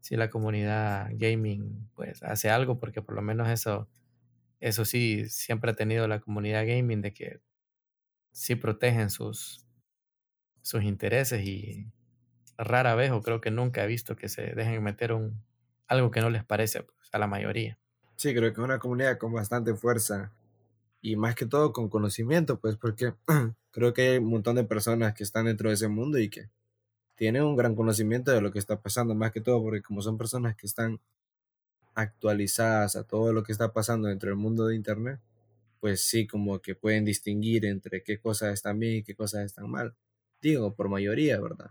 si 0.00 0.16
la 0.16 0.28
comunidad 0.28 1.10
gaming 1.12 1.88
pues 1.94 2.20
hace 2.24 2.50
algo, 2.50 2.80
porque 2.80 3.00
por 3.00 3.14
lo 3.14 3.22
menos 3.22 3.48
eso, 3.48 3.88
eso 4.58 4.84
sí, 4.84 5.28
siempre 5.28 5.70
ha 5.70 5.74
tenido 5.74 6.08
la 6.08 6.18
comunidad 6.18 6.66
gaming 6.66 7.00
de 7.00 7.14
que 7.14 7.40
sí 8.32 8.56
protegen 8.56 9.08
sus, 9.08 9.68
sus 10.62 10.82
intereses 10.82 11.46
y 11.46 11.92
rara 12.56 12.96
vez 12.96 13.12
o 13.12 13.22
creo 13.22 13.40
que 13.40 13.52
nunca 13.52 13.84
he 13.84 13.86
visto 13.86 14.16
que 14.16 14.28
se 14.28 14.52
dejen 14.56 14.82
meter 14.82 15.12
un, 15.12 15.44
algo 15.86 16.10
que 16.10 16.22
no 16.22 16.28
les 16.28 16.44
parece 16.44 16.82
pues, 16.82 17.08
a 17.12 17.18
la 17.18 17.28
mayoría. 17.28 17.78
Sí, 18.16 18.34
creo 18.34 18.52
que 18.52 18.60
es 18.60 18.64
una 18.64 18.80
comunidad 18.80 19.16
con 19.16 19.32
bastante 19.32 19.76
fuerza 19.76 20.32
y 21.00 21.14
más 21.14 21.36
que 21.36 21.46
todo 21.46 21.72
con 21.72 21.88
conocimiento, 21.88 22.58
pues 22.58 22.76
porque 22.76 23.14
creo 23.78 23.94
que 23.94 24.02
hay 24.02 24.18
un 24.18 24.26
montón 24.26 24.56
de 24.56 24.64
personas 24.64 25.14
que 25.14 25.22
están 25.22 25.46
dentro 25.46 25.68
de 25.68 25.76
ese 25.76 25.86
mundo 25.86 26.18
y 26.18 26.28
que 26.28 26.50
tienen 27.14 27.44
un 27.44 27.54
gran 27.56 27.76
conocimiento 27.76 28.32
de 28.32 28.40
lo 28.40 28.50
que 28.50 28.58
está 28.58 28.80
pasando, 28.82 29.14
más 29.14 29.30
que 29.30 29.40
todo 29.40 29.62
porque 29.62 29.82
como 29.82 30.02
son 30.02 30.18
personas 30.18 30.56
que 30.56 30.66
están 30.66 31.00
actualizadas 31.94 32.96
a 32.96 33.04
todo 33.04 33.32
lo 33.32 33.44
que 33.44 33.52
está 33.52 33.72
pasando 33.72 34.08
dentro 34.08 34.30
del 34.30 34.36
mundo 34.36 34.66
de 34.66 34.74
Internet, 34.74 35.20
pues 35.78 36.00
sí, 36.00 36.26
como 36.26 36.60
que 36.60 36.74
pueden 36.74 37.04
distinguir 37.04 37.66
entre 37.66 38.02
qué 38.02 38.18
cosas 38.18 38.52
están 38.52 38.80
bien 38.80 38.96
y 38.96 39.02
qué 39.04 39.14
cosas 39.14 39.44
están 39.44 39.70
mal. 39.70 39.94
Digo, 40.42 40.74
por 40.74 40.88
mayoría, 40.88 41.40
¿verdad? 41.40 41.70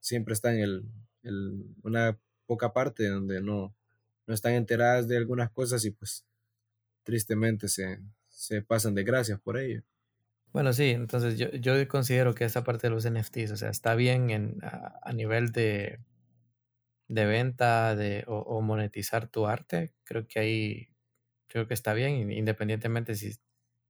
Siempre 0.00 0.34
está 0.34 0.54
en 0.54 0.84
el, 1.22 1.64
una 1.82 2.18
poca 2.44 2.74
parte 2.74 3.08
donde 3.08 3.40
no, 3.40 3.74
no 4.26 4.34
están 4.34 4.52
enteradas 4.52 5.08
de 5.08 5.16
algunas 5.16 5.50
cosas 5.50 5.82
y 5.86 5.92
pues 5.92 6.26
tristemente 7.04 7.68
se, 7.68 8.00
se 8.28 8.60
pasan 8.60 8.94
de 8.94 9.04
gracias 9.04 9.40
por 9.40 9.58
ello. 9.58 9.82
Bueno, 10.54 10.72
sí, 10.72 10.90
entonces 10.90 11.36
yo, 11.36 11.50
yo 11.50 11.88
considero 11.88 12.32
que 12.32 12.44
esa 12.44 12.62
parte 12.62 12.86
de 12.86 12.94
los 12.94 13.04
NFTs, 13.04 13.50
o 13.50 13.56
sea, 13.56 13.70
está 13.70 13.96
bien 13.96 14.30
en, 14.30 14.58
a, 14.62 15.12
nivel 15.12 15.50
de, 15.50 15.98
de 17.08 17.26
venta 17.26 17.96
de, 17.96 18.22
o, 18.28 18.38
o, 18.38 18.60
monetizar 18.62 19.26
tu 19.26 19.48
arte. 19.48 19.92
Creo 20.04 20.28
que 20.28 20.38
ahí, 20.38 20.88
creo 21.48 21.66
que 21.66 21.74
está 21.74 21.92
bien, 21.94 22.30
independientemente 22.30 23.16
si, 23.16 23.32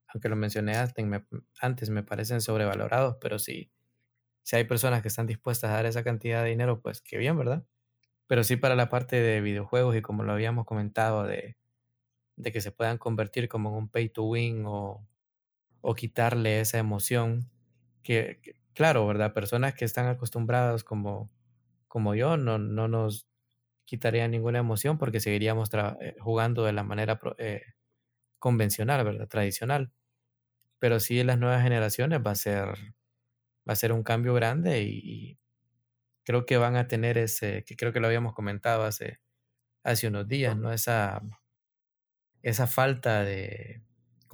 aunque 0.08 0.30
lo 0.30 0.36
mencioné 0.36 0.76
antes 0.76 1.04
me, 1.06 1.24
antes, 1.60 1.90
me 1.90 2.02
parecen 2.02 2.40
sobrevalorados, 2.40 3.18
pero 3.20 3.38
si, 3.38 3.70
si 4.44 4.56
hay 4.56 4.64
personas 4.64 5.02
que 5.02 5.08
están 5.08 5.26
dispuestas 5.26 5.70
a 5.70 5.74
dar 5.74 5.86
esa 5.86 6.04
cantidad 6.04 6.44
de 6.44 6.50
dinero, 6.50 6.80
pues 6.82 7.02
qué 7.02 7.18
bien, 7.18 7.38
¿verdad? 7.38 7.66
Pero 8.28 8.44
sí 8.44 8.56
para 8.56 8.76
la 8.76 8.88
parte 8.90 9.16
de 9.16 9.42
videojuegos 9.42 9.96
y 9.96 10.02
como 10.02 10.24
lo 10.24 10.32
habíamos 10.32 10.66
comentado, 10.66 11.24
de, 11.24 11.58
de 12.36 12.52
que 12.52 12.60
se 12.62 12.72
puedan 12.72 12.98
convertir 12.98 13.48
como 13.48 13.70
en 13.70 13.76
un 13.76 13.88
pay 13.90 14.08
to 14.10 14.24
win 14.24 14.64
o, 14.66 15.06
o 15.84 15.94
quitarle 15.94 16.60
esa 16.60 16.78
emoción 16.78 17.50
que, 18.02 18.40
que, 18.42 18.56
claro, 18.74 19.06
¿verdad? 19.06 19.34
Personas 19.34 19.74
que 19.74 19.84
están 19.84 20.06
acostumbradas 20.08 20.84
como 20.84 21.30
como 21.94 22.16
yo, 22.16 22.36
no, 22.36 22.58
no 22.58 22.88
nos 22.88 23.28
quitaría 23.84 24.26
ninguna 24.26 24.58
emoción 24.58 24.98
porque 24.98 25.20
seguiríamos 25.20 25.70
eh, 26.00 26.16
jugando 26.18 26.64
de 26.64 26.72
la 26.72 26.82
manera 26.82 27.20
eh, 27.38 27.62
convencional, 28.40 29.04
¿verdad? 29.04 29.28
Tradicional. 29.28 29.92
Pero 30.80 30.98
sí 30.98 31.20
en 31.20 31.28
las 31.28 31.38
nuevas 31.38 31.62
generaciones 31.62 32.18
va 32.26 32.32
a 32.32 32.34
ser, 32.34 32.66
va 33.68 33.74
a 33.74 33.76
ser 33.76 33.92
un 33.92 34.02
cambio 34.02 34.34
grande 34.34 34.82
y, 34.82 35.38
creo 36.24 36.46
que 36.46 36.56
van 36.56 36.74
a 36.74 36.88
tener 36.88 37.16
ese, 37.16 37.62
que 37.64 37.76
creo 37.76 37.92
que 37.92 38.00
lo 38.00 38.08
habíamos 38.08 38.34
comentado 38.34 38.82
hace, 38.82 39.20
hace 39.84 40.08
unos 40.08 40.26
días, 40.26 40.56
¿no? 40.56 40.72
Esa, 40.72 41.22
esa 42.42 42.66
falta 42.66 43.22
de, 43.22 43.84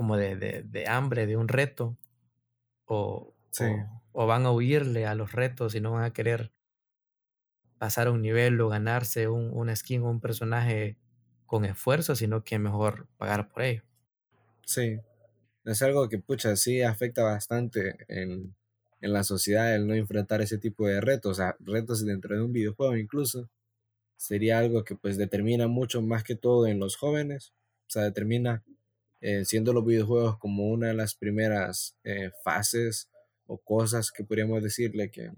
como 0.01 0.17
de, 0.17 0.65
de, 0.65 0.87
hambre, 0.87 1.27
de 1.27 1.37
un 1.37 1.47
reto, 1.47 1.99
o, 2.87 3.35
o, 4.13 4.27
van 4.27 4.47
a 4.47 4.51
huirle 4.51 5.05
a 5.05 5.15
los 5.15 5.33
retos 5.33 5.75
y 5.75 5.83
no 5.83 5.93
van 5.93 6.05
a 6.05 6.15
querer 6.15 6.55
pasar 7.77 8.07
a 8.07 8.11
un 8.11 8.23
nivel 8.23 8.59
o 8.63 8.71
ganarse 8.71 9.29
un, 9.29 9.51
un 9.53 9.77
skin 9.77 10.01
o 10.01 10.09
un 10.09 10.19
personaje 10.19 10.97
con 11.45 11.67
esfuerzo, 11.67 12.17
sino 12.17 12.45
que 12.45 12.59
mejor 12.59 13.09
pagar 13.19 13.51
por 13.51 13.61
ello. 13.61 13.83
Sí, 14.65 14.99
es 15.67 15.83
algo 15.83 16.09
que, 16.09 16.19
pucha, 16.19 16.57
sí 16.57 16.81
afecta 16.81 17.23
bastante 17.23 17.99
en, 18.09 18.57
en 19.03 19.13
la 19.13 19.23
sociedad 19.23 19.75
el 19.75 19.87
no 19.87 19.93
enfrentar 19.93 20.41
ese 20.41 20.57
tipo 20.57 20.87
de 20.87 21.03
retos, 21.03 21.33
o 21.33 21.35
sea, 21.35 21.57
retos 21.61 22.07
dentro 22.07 22.35
de 22.35 22.43
un 22.43 22.55
videojuego 22.55 22.97
incluso. 22.97 23.51
Sería 24.17 24.61
algo 24.61 24.83
que 24.83 24.95
pues 24.95 25.19
determina 25.19 25.69
mucho 25.69 26.01
más 26.01 26.25
que 26.25 26.37
todo 26.37 26.67
en 26.67 26.79
los 26.79 26.97
jóvenes, 26.97 27.53
o 27.87 27.91
sea, 27.91 28.05
determina 28.05 28.65
eh, 29.21 29.45
siendo 29.45 29.73
los 29.73 29.85
videojuegos 29.85 30.39
como 30.39 30.69
una 30.69 30.89
de 30.89 30.95
las 30.95 31.15
primeras 31.15 31.97
eh, 32.05 32.31
fases 32.43 33.09
o 33.47 33.59
cosas 33.59 34.13
que 34.13 34.25
podríamos 34.25 34.63
decirle 34.63 35.11
que, 35.11 35.31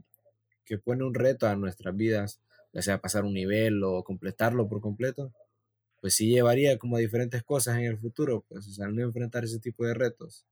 que 0.64 0.78
pone 0.78 1.04
un 1.04 1.14
reto 1.14 1.48
a 1.48 1.56
nuestras 1.56 1.96
vidas, 1.96 2.40
ya 2.72 2.82
sea 2.82 3.00
pasar 3.00 3.24
un 3.24 3.34
nivel 3.34 3.82
o 3.82 4.04
completarlo 4.04 4.68
por 4.68 4.80
completo, 4.80 5.32
pues 6.00 6.14
sí 6.14 6.28
llevaría 6.28 6.78
como 6.78 6.96
a 6.96 7.00
diferentes 7.00 7.42
cosas 7.42 7.78
en 7.78 7.84
el 7.84 7.98
futuro, 7.98 8.44
pues, 8.48 8.66
o 8.66 8.70
sea, 8.72 8.88
no 8.88 9.02
enfrentar 9.02 9.44
ese 9.44 9.60
tipo 9.60 9.84
de 9.86 9.94
retos, 9.94 10.44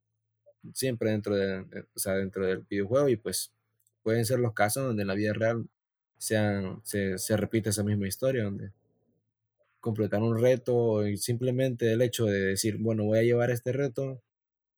siempre 0.75 1.11
dentro, 1.11 1.37
de, 1.37 1.61
o 1.95 1.99
sea, 1.99 2.15
dentro 2.15 2.47
del 2.47 2.61
videojuego 2.69 3.09
y 3.09 3.17
pues 3.17 3.53
pueden 4.03 4.25
ser 4.25 4.39
los 4.41 4.55
casos 4.55 4.85
donde 4.85 5.03
en 5.03 5.09
la 5.09 5.15
vida 5.15 5.33
real 5.33 5.69
sean, 6.19 6.81
se, 6.85 7.19
se 7.19 7.37
repite 7.37 7.71
esa 7.71 7.83
misma 7.83 8.09
historia, 8.09 8.45
completar 9.81 10.23
un 10.23 10.39
reto 10.39 11.03
simplemente 11.17 11.93
el 11.93 12.03
hecho 12.03 12.27
de 12.27 12.41
decir, 12.41 12.77
bueno, 12.79 13.05
voy 13.05 13.19
a 13.19 13.23
llevar 13.23 13.51
este 13.51 13.73
reto, 13.73 14.23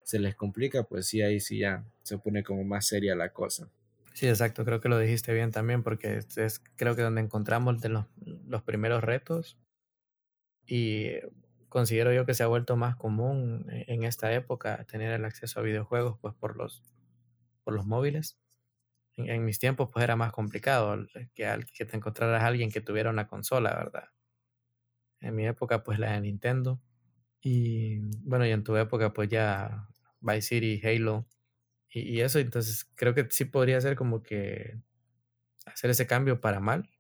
se 0.03 0.19
les 0.19 0.35
complica, 0.35 0.85
pues 0.85 1.07
sí, 1.07 1.23
ahí 1.23 1.41
sí 1.41 1.59
ya 1.59 1.85
se 2.03 2.19
pone 2.19 2.43
como 2.43 2.65
más 2.65 2.87
seria 2.87 3.15
la 3.15 3.33
cosa. 3.33 3.71
Sí, 4.15 4.29
exacto, 4.29 4.65
creo 4.65 4.81
que 4.81 4.89
lo 4.89 4.99
dijiste 4.99 5.33
bien 5.33 5.51
también, 5.51 5.83
porque 5.83 6.19
es, 6.19 6.63
creo 6.77 6.95
que 6.95 7.03
donde 7.03 7.23
encontramos 7.23 7.81
de 7.81 7.89
los, 7.89 8.07
los 8.47 8.63
primeros 8.63 9.03
retos 9.03 9.59
y 10.67 11.13
considero 11.69 12.13
yo 12.13 12.27
que 12.27 12.35
se 12.35 12.43
ha 12.43 12.47
vuelto 12.47 12.77
más 12.77 12.97
común 12.97 13.67
e, 13.71 13.87
en 13.89 14.05
esta 14.05 14.33
época 14.33 14.85
tener 14.85 15.13
el 15.13 15.25
acceso 15.25 15.61
a 15.61 15.63
videojuegos 15.63 16.19
pues 16.21 16.35
por 16.35 16.57
los, 16.57 16.83
por 17.65 17.75
los 17.75 17.87
móviles. 17.87 18.39
En, 19.17 19.45
mis 19.45 19.59
tiempos 19.59 19.91
pues 19.93 20.05
era 20.05 20.17
más 20.17 20.33
complicado 20.33 21.07
que, 21.35 21.67
que 21.75 21.85
te 21.85 21.97
encontraras 21.97 22.43
a 22.43 22.47
alguien 22.47 22.71
que 22.71 22.81
tuviera 22.81 23.11
una 23.11 23.27
consola, 23.27 23.75
¿verdad? 23.75 24.12
En 25.23 25.35
mi 25.35 25.47
época 25.47 25.83
pues 25.83 25.99
la 25.99 26.13
de 26.13 26.21
Nintendo. 26.21 26.81
Y 27.41 28.01
bueno, 28.25 28.47
y 28.47 28.51
en 28.51 28.65
tu 28.65 28.77
época 28.77 29.13
pues 29.13 29.29
ya 29.29 29.89
Vice 30.21 30.43
City, 30.43 30.81
Halo 30.87 31.27
y, 31.91 32.21
eso. 32.21 32.39
Entonces 32.39 32.87
creo 32.95 33.15
que 33.15 33.27
sí 33.31 33.45
podría 33.47 33.81
ser 33.81 33.97
como 33.97 34.23
que 34.23 34.79
hacer 35.67 35.91
ese 35.91 36.07
cambio 36.07 36.41
para 36.41 36.61
mal 36.61 36.91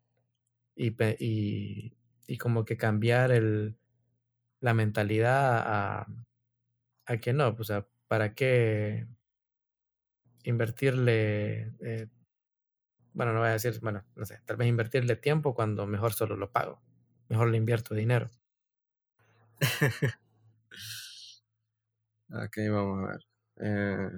y, 0.76 0.94
y, 1.18 2.38
como 2.38 2.64
que 2.64 2.76
cambiar 2.76 3.32
el, 3.32 3.76
la 4.60 4.74
mentalidad 4.74 5.58
a, 5.58 6.06
a 7.06 7.16
que 7.18 7.32
no, 7.32 7.54
pues, 7.56 7.72
¿para 8.08 8.34
qué 8.34 9.06
invertirle, 10.44 11.72
eh, 11.80 12.08
bueno, 13.12 13.32
no 13.32 13.40
voy 13.40 13.48
a 13.48 13.52
decir, 13.52 13.78
bueno, 13.80 14.04
no 14.16 14.24
sé, 14.24 14.40
tal 14.44 14.56
vez 14.56 14.68
invertirle 14.68 15.16
tiempo 15.16 15.54
cuando 15.54 15.86
mejor 15.86 16.12
solo 16.12 16.36
lo 16.36 16.50
pago, 16.50 16.80
mejor 17.32 17.48
le 17.48 17.56
invierto 17.56 17.94
dinero. 17.94 18.30
ok, 22.28 22.58
vamos 22.70 23.08
a 23.08 23.12
ver. 23.12 23.20
Eh, 23.56 24.10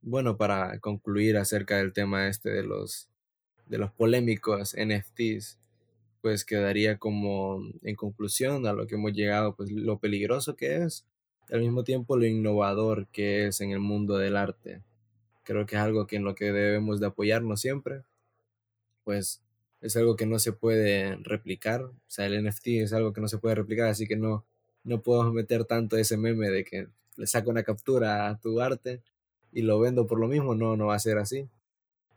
bueno, 0.00 0.38
para 0.38 0.78
concluir 0.78 1.36
acerca 1.36 1.76
del 1.76 1.92
tema 1.92 2.28
este 2.28 2.48
de 2.48 2.62
los 2.62 3.10
de 3.66 3.76
los 3.76 3.92
polémicos 3.92 4.74
NFTs, 4.74 5.58
pues 6.22 6.46
quedaría 6.46 6.96
como 6.96 7.62
en 7.82 7.94
conclusión 7.94 8.66
a 8.66 8.72
lo 8.72 8.86
que 8.86 8.94
hemos 8.94 9.12
llegado, 9.12 9.54
pues 9.54 9.70
lo 9.70 9.98
peligroso 9.98 10.56
que 10.56 10.76
es, 10.82 11.04
al 11.52 11.60
mismo 11.60 11.84
tiempo 11.84 12.16
lo 12.16 12.24
innovador 12.24 13.06
que 13.08 13.48
es 13.48 13.60
en 13.60 13.70
el 13.70 13.80
mundo 13.80 14.16
del 14.16 14.38
arte. 14.38 14.80
Creo 15.44 15.66
que 15.66 15.76
es 15.76 15.82
algo 15.82 16.06
que 16.06 16.16
en 16.16 16.24
lo 16.24 16.34
que 16.34 16.46
debemos 16.52 17.00
de 17.00 17.08
apoyarnos 17.08 17.60
siempre, 17.60 18.02
pues 19.04 19.42
es 19.80 19.96
algo 19.96 20.16
que 20.16 20.26
no 20.26 20.38
se 20.38 20.52
puede 20.52 21.16
replicar, 21.16 21.82
o 21.82 21.94
sea, 22.06 22.26
el 22.26 22.44
NFT 22.44 22.66
es 22.68 22.92
algo 22.92 23.12
que 23.12 23.20
no 23.20 23.28
se 23.28 23.38
puede 23.38 23.54
replicar, 23.54 23.88
así 23.88 24.06
que 24.06 24.16
no, 24.16 24.44
no 24.84 25.02
podemos 25.02 25.32
meter 25.32 25.64
tanto 25.64 25.96
ese 25.96 26.16
meme 26.16 26.50
de 26.50 26.64
que 26.64 26.88
le 27.16 27.26
saco 27.26 27.50
una 27.50 27.62
captura 27.62 28.28
a 28.28 28.38
tu 28.38 28.60
arte 28.60 29.02
y 29.52 29.62
lo 29.62 29.78
vendo 29.80 30.06
por 30.06 30.20
lo 30.20 30.28
mismo, 30.28 30.54
no, 30.54 30.76
no 30.76 30.86
va 30.86 30.94
a 30.94 30.98
ser 30.98 31.18
así. 31.18 31.48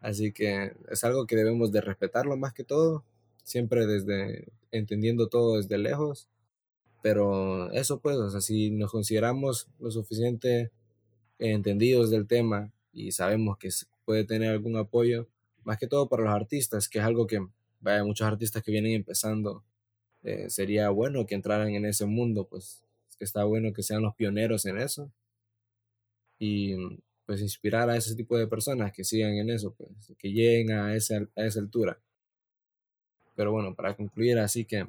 Así 0.02 0.34
que 0.34 0.74
es 0.90 1.04
algo 1.04 1.26
que 1.28 1.36
debemos 1.36 1.72
de 1.72 1.82
respetarlo 1.82 2.36
más 2.38 2.54
que 2.54 2.64
todo, 2.64 3.04
siempre 3.44 3.88
desde 3.88 4.48
entendiendo 4.72 5.28
todo 5.30 5.58
desde 5.58 5.78
lejos. 5.78 6.28
Pero 7.02 7.72
eso 7.72 8.00
pues, 8.00 8.18
o 8.18 8.30
sea, 8.30 8.42
si 8.42 8.72
nos 8.72 8.92
consideramos 8.92 9.68
lo 9.80 9.92
suficiente 9.92 10.72
entendidos 11.40 12.10
del 12.12 12.28
tema 12.28 12.72
y 12.94 13.12
sabemos 13.12 13.58
que 13.58 13.70
puede 14.06 14.26
tener 14.26 14.52
algún 14.52 14.78
apoyo, 14.78 15.28
más 15.66 15.78
que 15.78 15.88
todo 15.88 16.08
para 16.08 16.24
los 16.24 16.34
artistas, 16.34 16.90
que 16.90 17.00
es 17.00 17.06
algo 17.06 17.28
que, 17.28 17.46
vaya, 17.82 18.04
muchos 18.04 18.28
artistas 18.28 18.64
que 18.64 18.72
vienen 18.72 18.94
empezando, 18.94 19.64
eh, 20.24 20.50
sería 20.50 20.90
bueno 20.90 21.26
que 21.26 21.36
entraran 21.36 21.70
en 21.70 21.86
ese 21.86 22.06
mundo, 22.06 22.48
pues 22.48 22.84
está 23.20 23.44
bueno 23.44 23.74
que 23.74 23.84
sean 23.84 24.02
los 24.02 24.16
pioneros 24.16 24.66
en 24.66 24.78
eso. 24.78 25.12
Y 26.40 26.76
pues 27.26 27.42
inspirar 27.42 27.90
a 27.90 27.96
ese 27.96 28.16
tipo 28.16 28.38
de 28.38 28.48
personas 28.48 28.92
que 28.92 29.04
sigan 29.04 29.34
en 29.36 29.50
eso, 29.50 29.74
pues 29.74 29.92
que 30.18 30.32
lleguen 30.32 30.72
a 30.72 30.96
esa, 30.96 31.18
a 31.36 31.46
esa 31.46 31.60
altura. 31.60 31.98
Pero 33.36 33.52
bueno, 33.52 33.74
para 33.76 33.96
concluir, 33.96 34.40
así 34.40 34.66
que 34.66 34.88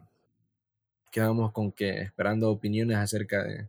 quedamos 1.11 1.53
con 1.53 1.73
que 1.73 2.03
esperando 2.03 2.51
opiniones 2.51 2.97
acerca 2.97 3.45
de, 3.45 3.69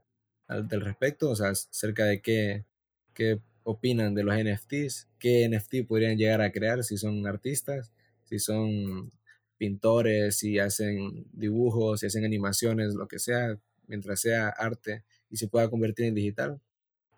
del 0.63 0.82
respecto, 0.82 1.30
o 1.30 1.36
sea, 1.36 1.50
acerca 1.50 2.06
de 2.06 2.22
qué, 2.22 2.65
qué 3.13 3.39
opinan 3.65 4.13
de 4.13 4.23
los 4.23 4.36
NFTs, 4.36 5.10
qué 5.19 5.49
NFT 5.49 5.88
podrían 5.88 6.17
llegar 6.17 6.39
a 6.41 6.51
crear 6.51 6.84
si 6.84 6.97
son 6.97 7.25
artistas, 7.25 7.91
si 8.23 8.38
son 8.38 9.12
pintores, 9.58 10.38
si 10.38 10.60
hacen 10.60 11.25
dibujos, 11.34 11.99
si 11.99 12.06
hacen 12.06 12.25
animaciones, 12.25 12.93
lo 12.93 13.08
que 13.08 13.17
sea, 13.17 13.58
mientras 13.88 14.21
sea 14.21 14.49
arte 14.49 15.04
y 15.32 15.38
se 15.38 15.47
pueda 15.47 15.69
convertir 15.69 16.06
en 16.06 16.13
digital, 16.13 16.62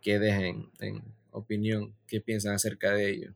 que 0.02 0.20
dejen 0.20 0.70
en 0.80 1.04
opinión, 1.32 1.94
qué 2.08 2.22
piensan 2.22 2.54
acerca 2.54 2.94
de 2.94 3.10
ello. 3.10 3.36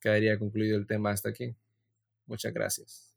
Quedaría 0.00 0.38
concluido 0.38 0.76
el 0.76 0.86
tema 0.86 1.12
hasta 1.12 1.28
aquí. 1.28 1.54
Muchas 2.26 2.52
gracias. 2.52 3.13